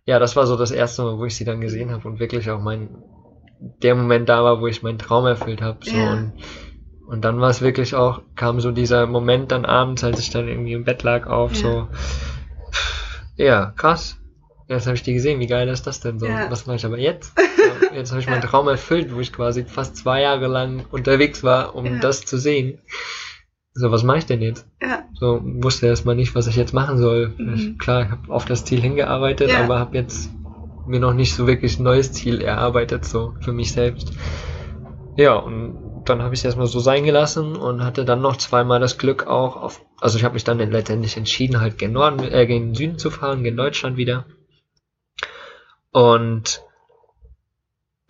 [0.06, 2.50] ja das war so das erste Mal wo ich sie dann gesehen habe und wirklich
[2.52, 2.90] auch mein
[3.82, 6.12] der Moment da war wo ich meinen Traum erfüllt habe so Ja.
[6.12, 6.34] und
[7.08, 10.48] und dann war es wirklich auch kam so dieser Moment dann abends als ich dann
[10.50, 11.60] irgendwie im Bett lag auf Ja.
[11.62, 11.88] so
[13.38, 14.18] ja krass
[14.70, 16.26] Jetzt habe ich die gesehen, wie geil ist das denn so?
[16.26, 16.50] Ja.
[16.50, 17.34] Was mache ich aber jetzt?
[17.64, 18.42] So, jetzt habe ich meinen.
[18.42, 22.80] Traum erfüllt, wo ich quasi fast zwei Jahre lang unterwegs war, um das zu sehen.
[23.74, 24.68] So, was mache ich denn jetzt?
[24.82, 25.04] Ja.
[25.14, 27.34] So, wusste erstmal nicht, was ich jetzt machen soll.
[27.38, 27.54] Mhm.
[27.54, 29.64] Ich, klar, ich habe auf das Ziel hingearbeitet, Ja.
[29.64, 30.30] aber habe jetzt
[30.86, 34.12] mir noch nicht so wirklich ein neues Ziel erarbeitet, so für mich selbst.
[35.16, 38.80] Ja, und dann habe ich es erstmal so sein gelassen und hatte dann noch zweimal
[38.80, 42.46] das Glück auch auf, also ich habe mich dann letztendlich entschieden, halt gen Norden, äh,
[42.46, 44.26] gen den Süden zu fahren, gen Deutschland wieder.
[45.92, 46.62] Und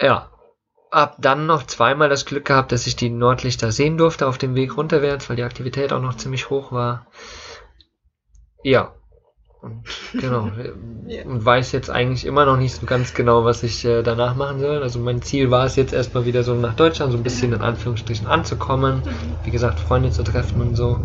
[0.01, 0.31] ja,
[0.93, 4.53] hab dann noch zweimal das Glück gehabt, dass ich die Nordlichter sehen durfte auf dem
[4.53, 7.07] Weg runterwärts, weil die Aktivität auch noch ziemlich hoch war.
[8.63, 8.93] Ja.
[9.61, 10.51] Und genau.
[11.05, 11.25] Ja.
[11.25, 14.61] Und weiß jetzt eigentlich immer noch nicht so ganz genau, was ich äh, danach machen
[14.61, 14.81] soll.
[14.81, 17.59] Also mein Ziel war es jetzt erstmal wieder so nach Deutschland, so ein bisschen in
[17.59, 19.01] Anführungsstrichen anzukommen.
[19.43, 21.01] Wie gesagt, Freunde zu treffen und so.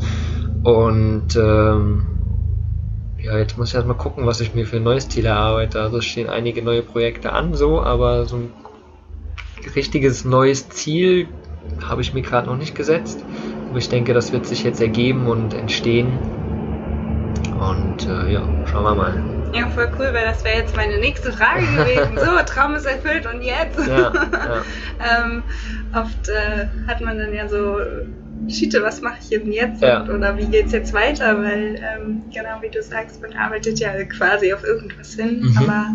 [0.62, 2.07] Und ähm,
[3.18, 5.81] ja, jetzt muss ich erstmal gucken, was ich mir für ein neues Ziel erarbeite.
[5.81, 8.53] Also es stehen einige neue Projekte an, so, aber so ein
[9.75, 11.29] richtiges neues Ziel
[11.87, 13.25] habe ich mir gerade noch nicht gesetzt.
[13.68, 16.18] Aber ich denke, das wird sich jetzt ergeben und entstehen.
[17.59, 19.23] Und äh, ja, schauen wir mal.
[19.53, 22.18] Ja, voll cool, weil das wäre jetzt meine nächste Frage gewesen.
[22.18, 23.79] So, Traum ist erfüllt und jetzt?
[23.87, 24.62] Ja, ja.
[25.25, 25.42] ähm,
[25.94, 27.79] oft äh, hat man dann ja so,
[28.48, 29.82] Schiete, was mache ich denn jetzt?
[29.82, 30.04] Ja.
[30.04, 31.38] Oder wie geht's jetzt weiter?
[31.42, 35.56] Weil, ähm, genau wie du sagst, man arbeitet ja quasi auf irgendwas hin, Mhm.
[35.58, 35.87] aber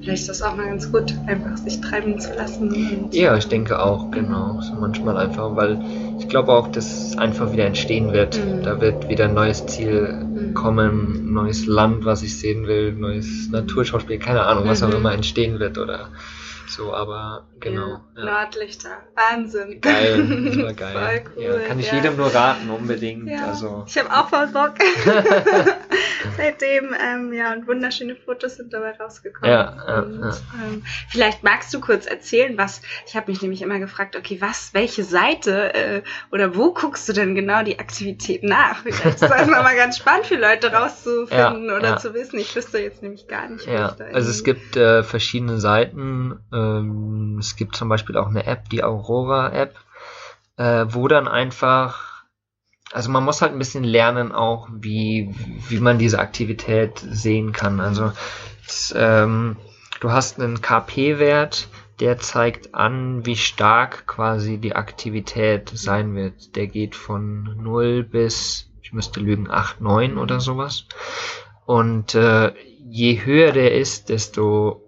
[0.00, 3.08] vielleicht ist das auch mal ganz gut, einfach sich treiben zu lassen.
[3.12, 4.60] Ja, ich denke auch, genau.
[4.60, 5.78] So manchmal einfach, weil
[6.18, 8.38] ich glaube auch, dass es einfach wieder entstehen wird.
[8.38, 8.62] Mhm.
[8.62, 10.54] Da wird wieder ein neues Ziel Mhm.
[10.54, 14.96] kommen, neues Land, was ich sehen will, neues Naturschauspiel, keine Ahnung, was auch Mhm.
[14.96, 16.10] immer entstehen wird oder
[16.68, 17.86] so, aber genau.
[17.88, 18.24] Ja, Ja.
[18.24, 19.80] Nordlichter, Wahnsinn.
[19.80, 20.92] Geil, das war geil.
[20.92, 21.42] Voll cool.
[21.62, 23.30] ja, kann ich jedem nur raten, unbedingt.
[23.42, 24.74] Also, ich habe auch voll Bock.
[26.36, 29.50] Seitdem, ähm, ja, und wunderschöne Fotos sind dabei rausgekommen.
[29.50, 30.22] Ja, und.
[30.22, 34.74] Ähm, vielleicht magst du kurz erzählen, was, ich habe mich nämlich immer gefragt, okay, was,
[34.74, 36.02] welche Seite äh,
[36.32, 38.82] oder wo guckst du denn genau die Aktivität nach?
[38.82, 42.38] Vielleicht ist das nochmal ganz spannend für Leute rauszufinden oder zu wissen.
[42.38, 46.38] Ich wüsste jetzt nämlich gar nicht, Ja, also es gibt äh, verschiedene Seiten.
[46.56, 49.74] Ähm, es gibt zum Beispiel auch eine App, die Aurora-App,
[50.56, 52.24] äh, wo dann einfach,
[52.92, 55.34] also man muss halt ein bisschen lernen auch, wie,
[55.68, 57.80] wie man diese Aktivität sehen kann.
[57.80, 58.12] Also
[58.66, 59.56] es, ähm,
[60.00, 61.68] du hast einen KP-Wert,
[62.00, 66.56] der zeigt an, wie stark quasi die Aktivität sein wird.
[66.56, 70.86] Der geht von 0 bis, ich müsste lügen, 8, 9 oder sowas.
[71.64, 72.52] Und äh,
[72.88, 74.85] je höher der ist, desto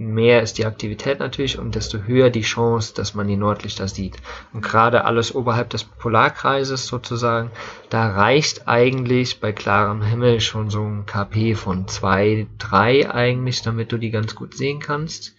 [0.00, 4.16] mehr ist die Aktivität natürlich und desto höher die Chance, dass man die Nordlichter sieht.
[4.52, 7.50] Und gerade alles oberhalb des Polarkreises sozusagen,
[7.90, 13.92] da reicht eigentlich bei klarem Himmel schon so ein KP von 2, 3 eigentlich, damit
[13.92, 15.34] du die ganz gut sehen kannst.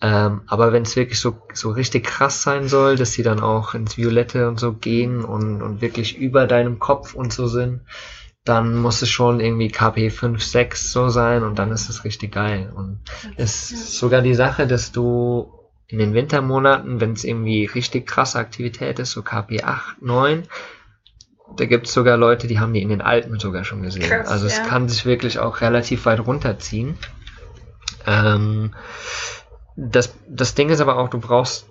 [0.00, 3.74] Ähm, aber wenn es wirklich so, so richtig krass sein soll, dass sie dann auch
[3.74, 7.80] ins Violette und so gehen und, und wirklich über deinem Kopf und so sind,
[8.44, 12.32] dann muss es schon irgendwie KP 5, 6 so sein und dann ist es richtig
[12.32, 12.72] geil.
[12.74, 13.00] Und
[13.36, 15.52] es ist sogar die Sache, dass du
[15.86, 20.44] in den Wintermonaten, wenn es irgendwie richtig krasse Aktivität ist, so KP 8, 9,
[21.56, 24.08] da gibt es sogar Leute, die haben die in den Alpen sogar schon gesehen.
[24.08, 24.64] Krass, also es ja.
[24.64, 26.96] kann sich wirklich auch relativ weit runterziehen.
[28.06, 28.72] Ähm,
[29.76, 31.66] das, das Ding ist aber auch, du brauchst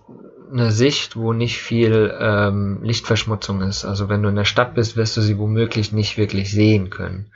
[0.51, 3.85] eine Sicht, wo nicht viel ähm, Lichtverschmutzung ist.
[3.85, 7.31] Also wenn du in der Stadt bist, wirst du sie womöglich nicht wirklich sehen können.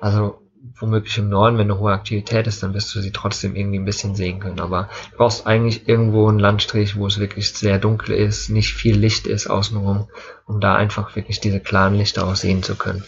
[0.00, 0.42] Also
[0.78, 3.84] womöglich im Norden, wenn eine hohe Aktivität ist, dann wirst du sie trotzdem irgendwie ein
[3.84, 4.60] bisschen sehen können.
[4.60, 8.96] Aber du brauchst eigentlich irgendwo einen Landstrich, wo es wirklich sehr dunkel ist, nicht viel
[8.96, 10.08] Licht ist außenrum,
[10.46, 13.04] um da einfach wirklich diese klaren Lichter auch sehen zu können.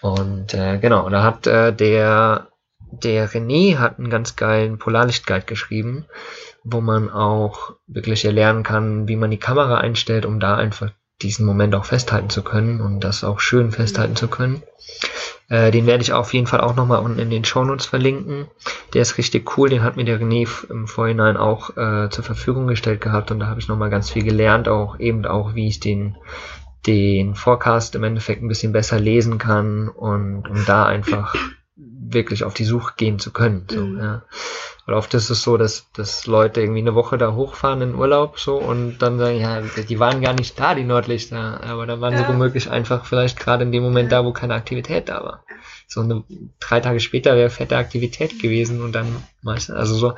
[0.00, 2.48] Und äh, genau, da hat äh, der
[2.90, 6.06] der René hat einen ganz geilen Polarlichtguide geschrieben,
[6.68, 10.90] wo man auch wirklich erlernen kann, wie man die Kamera einstellt, um da einfach
[11.22, 14.62] diesen Moment auch festhalten zu können und das auch schön festhalten zu können.
[15.48, 18.48] Äh, den werde ich auf jeden Fall auch nochmal unten in den Shownotes verlinken.
[18.94, 22.66] Der ist richtig cool, den hat mir der René im Vorhinein auch äh, zur Verfügung
[22.66, 25.78] gestellt gehabt und da habe ich nochmal ganz viel gelernt, auch eben auch, wie ich
[25.78, 26.16] den
[26.86, 31.34] den Forecast im Endeffekt ein bisschen besser lesen kann und um da einfach
[32.12, 33.66] wirklich auf die Suche gehen zu können.
[33.70, 33.98] So, Mhm.
[33.98, 34.22] ja.
[34.86, 38.38] Weil oft ist es so, dass, dass Leute irgendwie eine Woche da hochfahren in Urlaub
[38.38, 42.16] so und dann sagen, ja, die waren gar nicht da, die Nordlichter, aber dann waren
[42.16, 42.28] sie Ja.
[42.28, 45.44] womöglich einfach vielleicht gerade in dem Moment da, wo keine Aktivität da war.
[45.88, 46.22] So eine,
[46.60, 49.06] drei Tage später wäre fette Aktivität gewesen und dann
[49.42, 50.14] meistens, also so,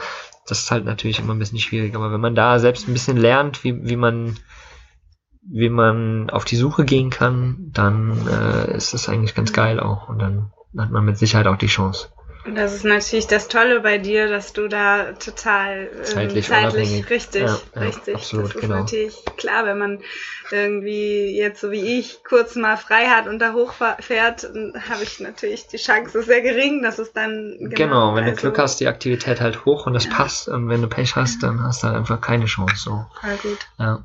[0.46, 3.16] das ist halt natürlich immer ein bisschen schwierig, aber wenn man da selbst ein bisschen
[3.16, 4.37] lernt, wie, wie man
[5.51, 10.09] wie man auf die Suche gehen kann, dann äh, ist das eigentlich ganz geil auch
[10.11, 12.08] und dann hat man mit Sicherheit auch die Chance.
[12.44, 17.10] Und das ist natürlich das Tolle bei dir, dass du da total ähm, Zeitlich unabhängig.
[17.10, 18.14] richtig, Ja, ja, richtig.
[18.14, 18.76] absolut, das ist genau.
[18.76, 19.98] natürlich klar, wenn man
[20.50, 25.66] irgendwie jetzt so wie ich kurz mal frei hat und da hochfährt, habe ich natürlich
[25.66, 28.86] die Chance ist sehr gering, dass es dann Genau, wenn du also- Glück hast, die
[28.86, 30.12] Aktivität halt hoch und das Ja.
[30.14, 32.76] passt und wenn du Pech hast, dann hast du halt einfach keine Chance.
[32.76, 33.04] So.
[33.20, 33.58] Voll gut.
[33.78, 34.02] Ja.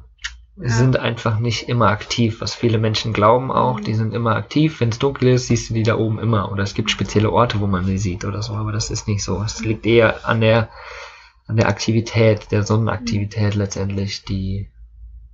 [0.55, 0.69] Ja.
[0.69, 3.79] sind einfach nicht immer aktiv, was viele Menschen glauben auch.
[3.79, 3.83] Mhm.
[3.85, 4.79] Die sind immer aktiv.
[4.79, 6.51] Wenn es dunkel ist, siehst du die da oben immer.
[6.51, 8.53] Oder es gibt spezielle Orte, wo man sie sieht oder so.
[8.53, 9.41] Aber das ist nicht so.
[9.41, 10.69] Es liegt eher an der,
[11.47, 12.65] an der Aktivität, der Mhm.
[12.65, 14.69] Sonnenaktivität letztendlich, die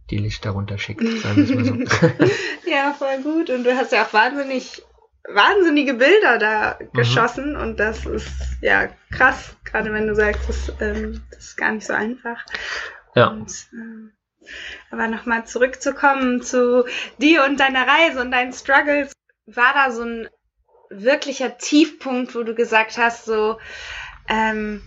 [0.09, 1.01] die Lichter runterschickt.
[1.21, 1.73] Sagen wir mal so.
[2.71, 3.49] Ja, voll gut.
[3.49, 4.81] Und du hast ja auch wahnsinnig,
[5.27, 6.97] wahnsinnige Bilder da Mhm.
[6.97, 11.73] geschossen und das ist ja krass, gerade wenn du sagst, das, ähm, das ist gar
[11.73, 12.37] nicht so einfach.
[13.15, 13.27] ja.
[13.27, 14.11] Und, ähm,
[14.91, 16.85] aber nochmal zurückzukommen zu
[17.17, 19.11] dir und deiner Reise und deinen Struggles.
[19.45, 20.29] War da so ein
[20.89, 23.59] wirklicher Tiefpunkt, wo du gesagt hast, so,
[24.27, 24.81] ähm,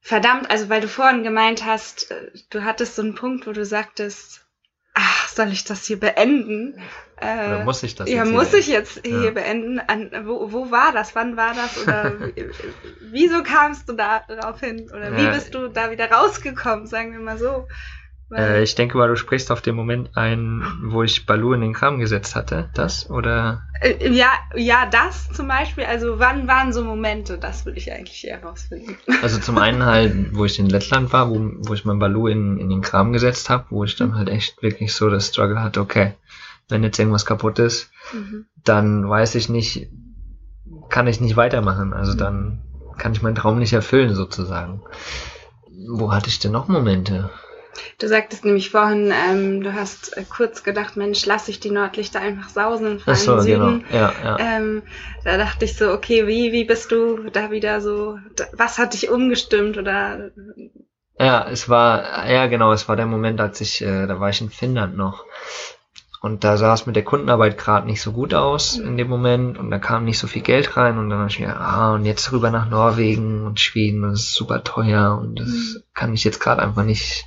[0.00, 3.64] verdammt, also weil du vorhin gemeint hast, äh, du hattest so einen Punkt, wo du
[3.64, 4.46] sagtest,
[4.94, 6.80] ach, soll ich das hier beenden?
[7.20, 9.30] Äh, Oder muss ich das ja, jetzt muss hier ich jetzt hier Ja.
[9.32, 9.80] beenden?
[9.80, 11.14] An, wo, wo war das?
[11.14, 11.78] Wann war das?
[11.78, 12.44] Oder wie-
[13.10, 14.90] wieso kamst du da darauf hin?
[14.90, 15.32] Oder wie Ja.
[15.32, 17.66] bist du da wieder rausgekommen, sagen wir mal so?
[18.34, 21.72] Äh, ich denke mal, du sprichst auf den Moment ein, wo ich Balu in den
[21.74, 22.70] Kram gesetzt hatte.
[22.74, 23.08] Das?
[23.08, 23.62] Oder?
[23.80, 25.84] äh, ja, ja, das zum Beispiel.
[25.84, 27.38] Also wann waren so Momente?
[27.38, 28.96] Das würde ich eigentlich eher rausfinden.
[29.22, 32.58] Also zum einen halt, wo ich in Lettland war, wo, wo ich mein Balu in,
[32.58, 35.80] in den Kram gesetzt habe, wo ich dann halt echt wirklich so das Struggle hatte,
[35.80, 36.14] okay,
[36.68, 38.46] wenn jetzt irgendwas kaputt ist, Mhm.
[38.64, 39.88] dann weiß ich nicht,
[40.88, 41.92] kann ich nicht weitermachen.
[41.92, 42.62] Also dann
[42.98, 44.82] kann ich meinen Traum nicht erfüllen sozusagen.
[45.88, 47.30] Wo hatte ich denn noch Momente?
[47.98, 52.20] Du sagtest nämlich vorhin, ähm, du hast äh, kurz gedacht, Mensch, lass ich die Nordlichter
[52.20, 53.42] einfach sausen fahr Ach so, genau.
[53.42, 53.84] Süden.
[53.90, 54.38] Ja, ja.
[54.38, 54.82] Ähm,
[55.24, 58.94] da dachte ich so, okay, wie, wie bist du da wieder so, da, was hat
[58.94, 60.30] dich umgestimmt oder
[61.18, 64.40] Ja, es war, ja genau, es war der Moment, als ich, äh, da war ich
[64.40, 65.24] in Finnland noch.
[66.20, 69.58] Und da sah es mit der Kundenarbeit gerade nicht so gut aus in dem Moment.
[69.58, 70.98] Und da kam nicht so viel Geld rein.
[70.98, 74.34] Und dann habe ich mir, ah, und jetzt rüber nach Norwegen und Schweden, das ist
[74.34, 75.18] super teuer.
[75.20, 75.82] Und das Mhm.
[75.94, 77.26] kann ich jetzt gerade einfach nicht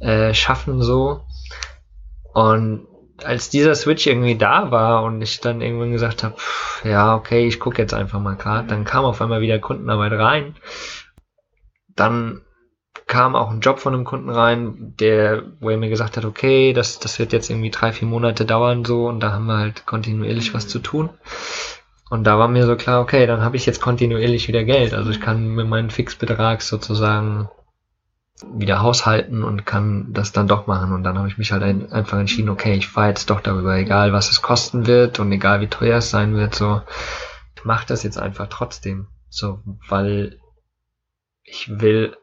[0.00, 1.24] äh, schaffen so.
[2.32, 2.86] Und
[3.24, 6.36] als dieser Switch irgendwie da war und ich dann irgendwann gesagt habe,
[6.84, 10.54] ja, okay, ich gucke jetzt einfach mal gerade, dann kam auf einmal wieder Kundenarbeit rein.
[11.94, 12.42] Dann
[13.06, 16.72] kam auch ein Job von einem Kunden rein, der, wo er mir gesagt hat, okay,
[16.72, 19.86] das, das wird jetzt irgendwie drei, vier Monate dauern so und da haben wir halt
[19.86, 21.10] kontinuierlich was zu tun.
[22.08, 24.94] Und da war mir so klar, okay, dann habe ich jetzt kontinuierlich wieder Geld.
[24.94, 27.48] Also ich kann mit meinem Fixbetrag sozusagen
[28.54, 30.92] wieder haushalten und kann das dann doch machen.
[30.92, 33.76] Und dann habe ich mich halt ein, einfach entschieden, okay, ich fahre jetzt doch darüber,
[33.76, 36.82] egal was es kosten wird und egal wie teuer es sein wird, so,
[37.56, 39.08] ich mach das jetzt einfach trotzdem.
[39.28, 40.38] So, weil
[41.42, 42.16] ich will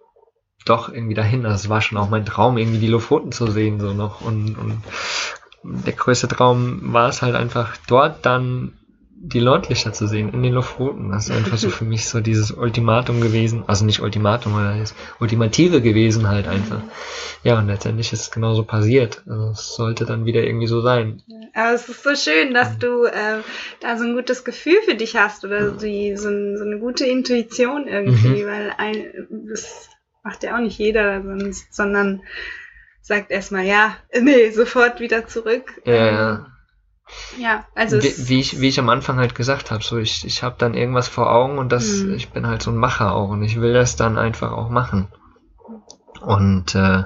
[0.65, 1.43] doch irgendwie dahin.
[1.43, 4.21] Das war schon auch mein Traum, irgendwie die Lofoten zu sehen, so noch.
[4.21, 4.84] Und, und
[5.63, 8.73] der größte Traum war es halt einfach, dort dann
[9.26, 11.12] die Nordlichter zu sehen in den Lofoten.
[11.12, 13.63] Das ist einfach so für mich so dieses Ultimatum gewesen.
[13.67, 16.82] Also nicht Ultimatum, sondern das Ultimative gewesen halt einfach.
[17.41, 19.23] Ja, und letztendlich ist es genauso passiert.
[19.26, 21.23] Also es sollte dann wieder irgendwie so sein.
[21.54, 23.39] Aber es ist so schön, dass du äh,
[23.80, 27.06] da so ein gutes Gefühl für dich hast oder die, so, ein, so eine gute
[27.06, 28.47] Intuition irgendwie, mhm.
[28.47, 29.88] weil ein, das
[30.24, 32.22] macht ja auch nicht jeder sonst, sondern
[33.02, 35.82] sagt erstmal, ja, nee, sofort wieder zurück.
[35.86, 36.46] Ja, ja.
[37.38, 40.42] Ja, also wie, wie, ich wie ich am Anfang halt gesagt habe, so ich ich
[40.42, 42.14] habe dann irgendwas vor Augen und das mhm.
[42.14, 45.10] ich bin halt so ein Macher auch und ich will das dann einfach auch machen.
[46.22, 47.04] Und äh,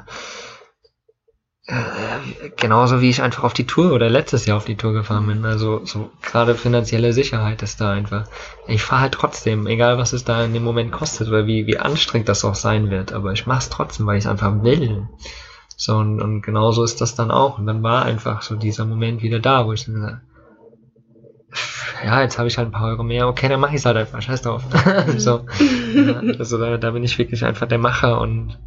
[1.68, 5.28] äh, genauso wie ich einfach auf die Tour oder letztes Jahr auf die Tour gefahren
[5.28, 5.46] bin.
[5.46, 8.26] Also so gerade finanzielle Sicherheit ist da einfach.
[8.68, 11.78] Ich fahre halt trotzdem, egal was es da in dem Moment kostet oder wie, wie
[11.78, 13.12] anstrengend das auch sein wird.
[13.12, 15.08] Aber ich mache es trotzdem, weil ich es einfach will.
[15.76, 17.60] So, und, und genauso ist das dann auch.
[17.60, 20.22] Und dann war einfach so dieser Moment wieder da, wo ich dann gesagt
[22.04, 23.98] ja, jetzt habe ich halt ein paar Euro mehr, okay, dann mache ich es halt
[23.98, 24.64] einfach, scheiß drauf.
[25.18, 25.46] so,
[25.96, 28.60] ja, also da, da bin ich wirklich einfach der Macher und,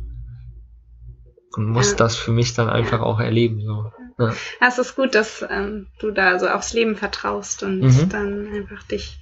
[1.56, 1.96] und muss ja.
[1.96, 3.62] das für mich dann einfach auch erleben.
[3.64, 3.92] So.
[4.18, 4.34] Ja.
[4.60, 8.08] Es ist gut, dass ähm, du da so aufs Leben vertraust und mhm.
[8.08, 9.18] dann einfach dich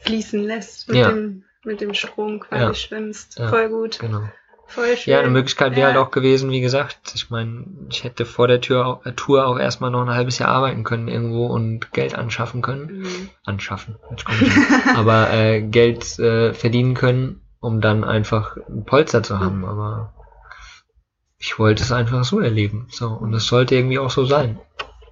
[0.00, 3.40] fließen lässt mit, dem, mit dem Strom quasi schwimmst.
[3.40, 3.98] Voll gut.
[3.98, 4.22] Genau.
[4.68, 5.14] Voll schön.
[5.14, 6.02] Ja, eine Möglichkeit wäre halt ja.
[6.02, 9.90] auch gewesen, wie gesagt, ich meine, ich hätte vor der Tür, äh, Tour auch erstmal
[9.90, 12.98] noch ein halbes Jahr arbeiten können irgendwo und Geld anschaffen können.
[12.98, 13.30] Mhm.
[13.44, 14.42] Anschaffen, jetzt kommt
[14.94, 19.60] aber äh, Geld äh, verdienen können, um dann einfach ein Polster zu haben.
[19.60, 19.64] Mhm.
[19.64, 20.12] Aber
[21.38, 22.88] ich wollte es einfach so erleben.
[22.90, 24.58] So, und es sollte irgendwie auch so sein.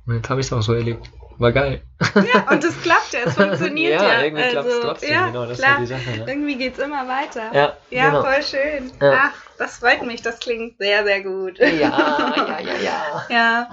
[0.06, 1.08] Und jetzt habe ich es auch so erlebt.
[1.38, 1.82] War geil.
[2.14, 4.08] Ja, und es klappt ja, es funktioniert ja.
[4.08, 5.82] Ja, irgendwie also, klappt es trotzdem, ja, genau, das klar.
[5.82, 6.18] ist ja die Sache.
[6.18, 6.24] Ne?
[6.32, 7.52] Irgendwie geht's immer weiter.
[7.52, 8.22] Ja, ja genau.
[8.22, 8.90] voll schön.
[9.00, 9.30] Ja.
[9.30, 11.58] Ach, das freut mich, das klingt sehr, sehr gut.
[11.58, 13.26] Ja, ja, ja, ja.
[13.28, 13.70] ja,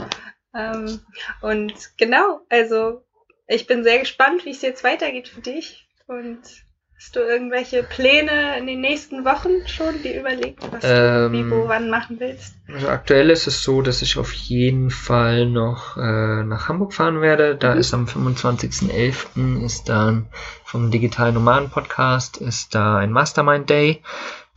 [0.53, 0.99] ähm,
[1.41, 3.03] und genau, also
[3.47, 6.41] ich bin sehr gespannt, wie es jetzt weitergeht für dich und
[6.97, 11.51] Hast du irgendwelche Pläne in den nächsten Wochen schon, die überlegt, was ähm, du wie,
[11.51, 12.55] wo, wann machen willst?
[12.73, 17.21] Also aktuell ist es so, dass ich auf jeden Fall noch äh, nach Hamburg fahren
[17.21, 17.55] werde.
[17.55, 17.79] Da mhm.
[17.79, 19.65] ist am 25.11.
[19.65, 20.27] ist dann
[20.63, 24.01] vom Digitalen Nomaden Podcast ist da ein Mastermind Day,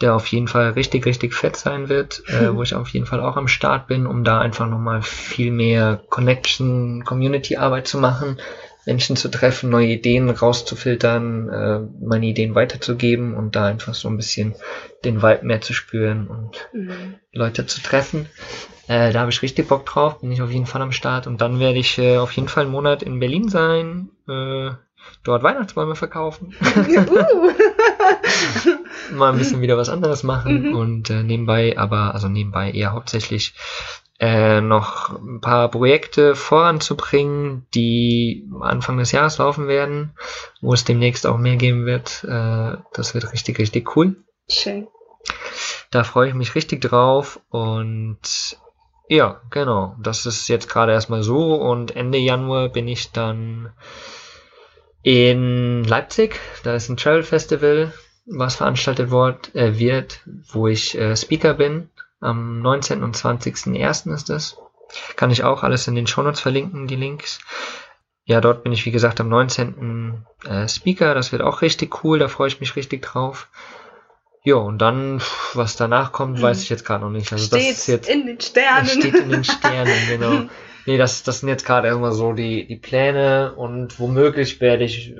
[0.00, 3.20] der auf jeden Fall richtig, richtig fett sein wird, äh, wo ich auf jeden Fall
[3.20, 8.38] auch am Start bin, um da einfach nochmal viel mehr Connection, Community Arbeit zu machen
[8.86, 14.16] Menschen zu treffen, neue Ideen rauszufiltern, äh, meine Ideen weiterzugeben und da einfach so ein
[14.16, 14.54] bisschen
[15.04, 17.16] den Vibe mehr zu spüren und mhm.
[17.32, 18.26] Leute zu treffen.
[18.86, 21.40] Äh, da habe ich richtig Bock drauf, bin ich auf jeden Fall am Start und
[21.40, 24.70] dann werde ich äh, auf jeden Fall einen Monat in Berlin sein, äh,
[25.24, 26.54] dort Weihnachtsbäume verkaufen.
[26.60, 27.50] Uh.
[29.16, 30.76] Mal ein bisschen wieder was anderes machen mhm.
[30.76, 33.54] und äh, nebenbei, aber also nebenbei eher hauptsächlich
[34.18, 40.12] äh, noch ein paar Projekte voranzubringen, die Anfang des Jahres laufen werden,
[40.60, 42.24] wo es demnächst auch mehr geben wird.
[42.24, 44.16] Äh, das wird richtig, richtig cool.
[44.48, 44.88] Schön.
[45.90, 48.58] Da freue ich mich richtig drauf und
[49.08, 49.96] ja, genau.
[50.00, 53.72] Das ist jetzt gerade erstmal so und Ende Januar bin ich dann
[55.02, 56.40] in Leipzig.
[56.64, 57.92] Da ist ein Travel Festival,
[58.24, 61.90] was veranstaltet wird, äh, wird wo ich äh, Speaker bin
[62.26, 63.02] am 19.
[63.02, 64.12] und 20.01.
[64.12, 64.58] ist es.
[65.16, 67.40] Kann ich auch alles in den Shownotes verlinken, die Links.
[68.24, 70.24] Ja, dort bin ich, wie gesagt, am 19.
[70.44, 71.14] Äh, Speaker.
[71.14, 72.18] Das wird auch richtig cool.
[72.18, 73.48] Da freue ich mich richtig drauf.
[74.42, 75.20] Ja, und dann,
[75.54, 77.32] was danach kommt, weiß ich jetzt gerade noch nicht.
[77.32, 78.86] Also steht das ist jetzt, in den Sternen.
[78.86, 80.42] Steht in den Sternen, genau.
[80.88, 85.16] Nee, das, das sind jetzt gerade immer so die, die Pläne und womöglich werde ich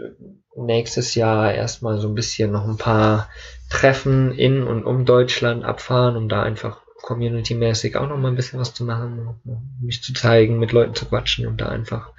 [0.54, 3.28] nächstes Jahr erstmal so ein bisschen noch ein paar
[3.68, 8.60] Treffen in und um Deutschland abfahren, um da einfach community-mäßig auch noch mal ein bisschen
[8.60, 9.40] was zu machen,
[9.80, 12.10] mich zu zeigen, mit Leuten zu quatschen und da einfach,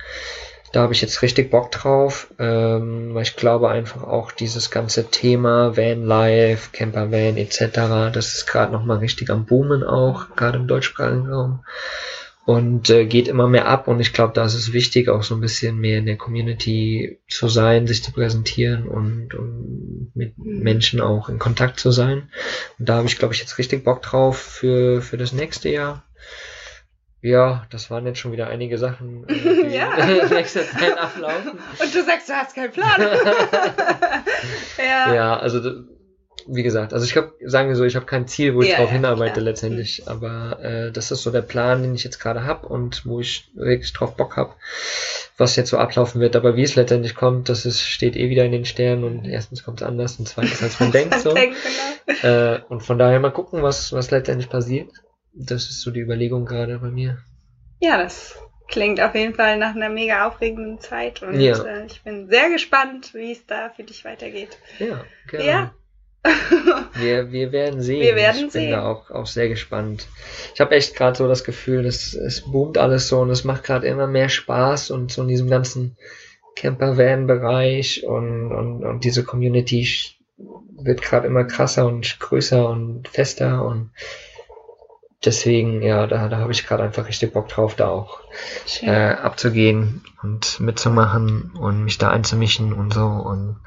[0.71, 5.11] da habe ich jetzt richtig Bock drauf, ähm, weil ich glaube einfach auch dieses ganze
[5.11, 10.35] Thema Van Life, Camper Van etc., das ist gerade noch mal richtig am Boomen auch,
[10.35, 11.63] gerade im deutschsprachigen Raum
[12.47, 15.35] und äh, geht immer mehr ab und ich glaube, da ist es wichtig, auch so
[15.35, 20.59] ein bisschen mehr in der Community zu sein, sich zu präsentieren und, und mit mhm.
[20.59, 22.29] Menschen auch in Kontakt zu sein.
[22.79, 26.05] Und da habe ich, glaube ich, jetzt richtig Bock drauf für, für das nächste Jahr.
[27.21, 29.33] Ja, das waren jetzt schon wieder einige Sachen, äh,
[29.69, 29.93] die ja.
[29.97, 31.51] in nächster Zeit ablaufen.
[31.51, 33.01] Und du sagst, du hast keinen Plan.
[34.77, 35.13] ja.
[35.13, 35.59] ja, also
[36.49, 38.77] wie gesagt, also ich habe, sagen wir so, ich habe kein Ziel, wo ich Ja,
[38.77, 39.43] drauf ja, hinarbeite klar.
[39.45, 43.19] letztendlich, aber äh, das ist so der Plan, den ich jetzt gerade habe und wo
[43.19, 44.53] ich wirklich drauf Bock habe,
[45.37, 46.35] was jetzt so ablaufen wird.
[46.35, 49.63] Aber wie es letztendlich kommt, das ist, steht eh wieder in den Sternen und erstens
[49.63, 51.33] kommt es anders und zweitens als man denkt so.
[51.33, 52.27] Denkt, genau.
[52.55, 54.89] Äh, und von daher mal gucken, was, was letztendlich passiert.
[55.33, 57.19] Das ist so die Überlegung gerade bei mir.
[57.79, 58.35] Ja, das
[58.69, 61.63] klingt auf jeden Fall nach einer mega aufregenden Zeit und Ja.
[61.63, 64.57] äh, ich bin sehr gespannt, wie es da für dich weitergeht.
[64.79, 65.43] Ja, genau.
[65.43, 65.71] Ja.
[66.93, 68.01] Wir, wir werden sehen.
[68.01, 68.71] Wir werden ich bin sehen.
[68.71, 70.07] da auch, auch sehr gespannt.
[70.55, 73.63] Ich habe echt gerade so das Gefühl, dass es boomt alles so und es macht
[73.63, 75.95] gerade immer mehr Spaß und so in diesem ganzen
[76.55, 79.87] Camper-Van-Bereich und, und, und diese Community
[80.79, 83.91] wird gerade immer krasser und größer und fester und
[85.23, 88.19] deswegen, ja, da, da habe ich gerade einfach richtig Bock drauf, da auch
[88.81, 93.57] äh, abzugehen und mitzumachen und mich da einzumischen und so und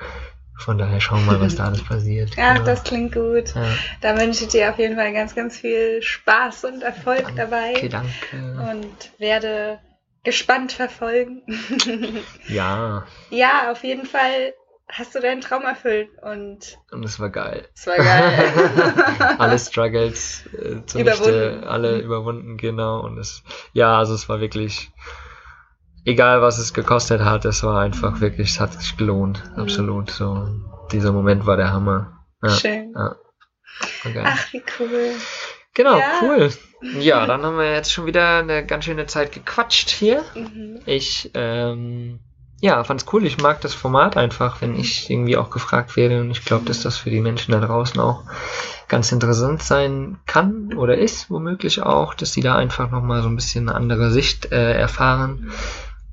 [0.61, 2.35] von daher schauen wir mal, was da alles passiert.
[2.37, 2.65] ja, Genau.
[2.67, 3.55] das klingt gut.
[3.55, 3.63] Ja.
[4.01, 7.89] Da wünsche ich dir auf jeden Fall ganz, ganz viel Spaß und Erfolg Danke, dabei
[7.89, 8.71] danke.
[8.71, 9.79] und werde
[10.25, 11.43] gespannt verfolgen.
[12.49, 14.55] Ja, ja, auf jeden Fall
[14.89, 17.69] hast du deinen Traum erfüllt und und es war geil.
[17.77, 18.53] es war geil.
[19.39, 21.65] alle Struggles äh, zunichte, Überwunden.
[21.65, 23.01] alle überwunden, genau.
[23.01, 23.43] Und es,
[23.73, 24.91] ja, also es war wirklich,
[26.05, 29.63] egal was es gekostet hat, es war einfach wirklich, es hat sich gelohnt, Mhm.
[29.63, 30.11] absolut.
[30.11, 30.49] So,
[30.93, 32.25] dieser Moment war der Hammer.
[32.43, 32.93] Ja, Schön.
[32.95, 33.17] ja.
[34.05, 34.25] Geil.
[34.27, 35.13] Ach, wie cool.
[35.75, 36.05] genau, ja.
[36.23, 36.51] cool.
[36.99, 40.23] Ja, dann haben wir jetzt schon wieder eine ganz schöne Zeit gequatscht hier.
[40.35, 40.81] Mhm.
[40.87, 42.21] Ich, ähm,
[42.63, 43.25] ja, fand's cool.
[43.25, 46.21] Ich mag das Format einfach, wenn ich irgendwie auch gefragt werde.
[46.21, 48.25] Und ich glaube, dass das für die Menschen da draußen auch
[48.89, 53.37] ganz interessant sein kann oder ist, womöglich auch, dass die da einfach nochmal so ein
[53.37, 55.53] bisschen eine andere Sicht äh, erfahren.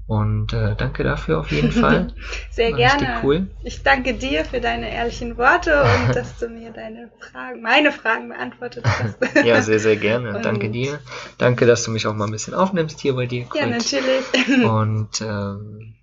[0.08, 2.08] Und äh, danke dafür auf jeden Fall.
[2.50, 3.20] Sehr War gerne.
[3.24, 3.48] cool.
[3.64, 8.30] Ich danke dir für deine ehrlichen Worte und dass du mir deine Fragen, meine Fragen
[8.30, 9.18] beantwortet hast.
[9.46, 10.38] Ja, sehr, sehr gerne.
[10.38, 11.02] Und- Danke dir.
[11.38, 13.48] Danke, dass du mich auch mal ein bisschen aufnimmst hier bei dir.
[13.54, 13.70] Ja, Cool.
[13.70, 14.66] natürlich.
[14.66, 15.96] Und ähm,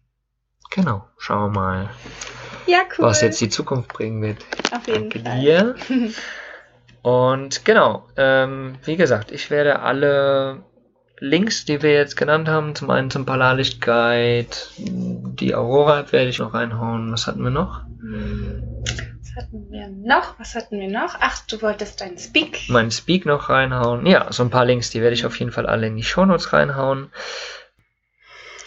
[0.70, 1.90] genau, schauen wir mal,
[2.66, 3.06] Ja, cool.
[3.06, 4.44] was jetzt die Zukunft bringen wird.
[4.70, 5.40] Auf jeden Danke Fall.
[5.40, 5.74] dir.
[7.02, 10.62] Und genau, ähm, wie gesagt, ich werde alle
[11.18, 14.48] Links, die wir jetzt genannt haben, zum einen zum Polarlicht Guide,
[14.78, 17.12] die Aurora-App werde ich noch reinhauen.
[17.12, 17.82] Was hatten wir noch?
[19.22, 20.38] Was hatten wir noch?
[20.38, 21.16] Was hatten wir noch?
[21.20, 22.62] Ach, du wolltest dein Speak.
[22.68, 24.06] Mein Speak noch reinhauen.
[24.06, 26.52] Ja, so ein paar Links, die werde ich auf jeden Fall alle in die Shownotes
[26.52, 27.10] reinhauen.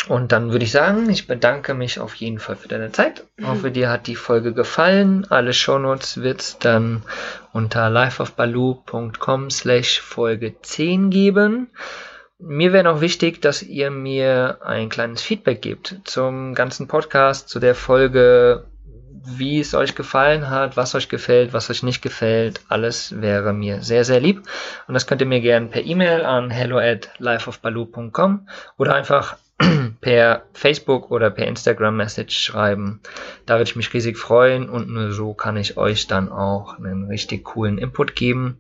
[0.08, 3.26] Und dann würde ich sagen, ich bedanke mich auf jeden Fall für deine Zeit.
[3.38, 3.48] Mhm.
[3.48, 5.26] Hoffe, dir hat die Folge gefallen.
[5.30, 7.04] Alle Shownotes wird's dann
[7.52, 11.70] unter lifeofbaloo.com slash Folge 10 geben.
[12.40, 17.60] Mir wäre noch wichtig, dass ihr mir ein kleines Feedback gebt zum ganzen Podcast, zu
[17.60, 18.68] der Folge,
[19.26, 22.62] wie es euch gefallen hat, was euch gefällt, was euch nicht gefällt.
[22.70, 24.44] Alles wäre mir sehr, sehr lieb.
[24.88, 29.38] Und das könnt ihr mir gerne per E-Mail an hello at lifeofbaloo.com oder einfach
[30.02, 33.02] per Facebook oder per Instagram Message schreiben.
[33.46, 37.06] Da würde ich mich riesig freuen und nur so kann ich euch dann auch einen
[37.06, 38.58] richtig coolen Input geben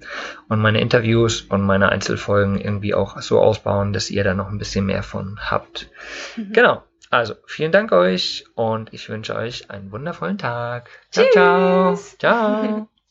[0.49, 4.57] und meine Interviews und meine Einzelfolgen irgendwie auch so ausbauen, dass ihr da noch ein
[4.57, 5.89] bisschen mehr von habt.
[6.51, 6.83] Genau.
[7.09, 10.89] Also, vielen Dank euch und ich wünsche euch einen wundervollen Tag.
[11.09, 11.93] Ciao, ciao.
[11.93, 12.17] Tschüss.
[12.17, 12.89] Ciao.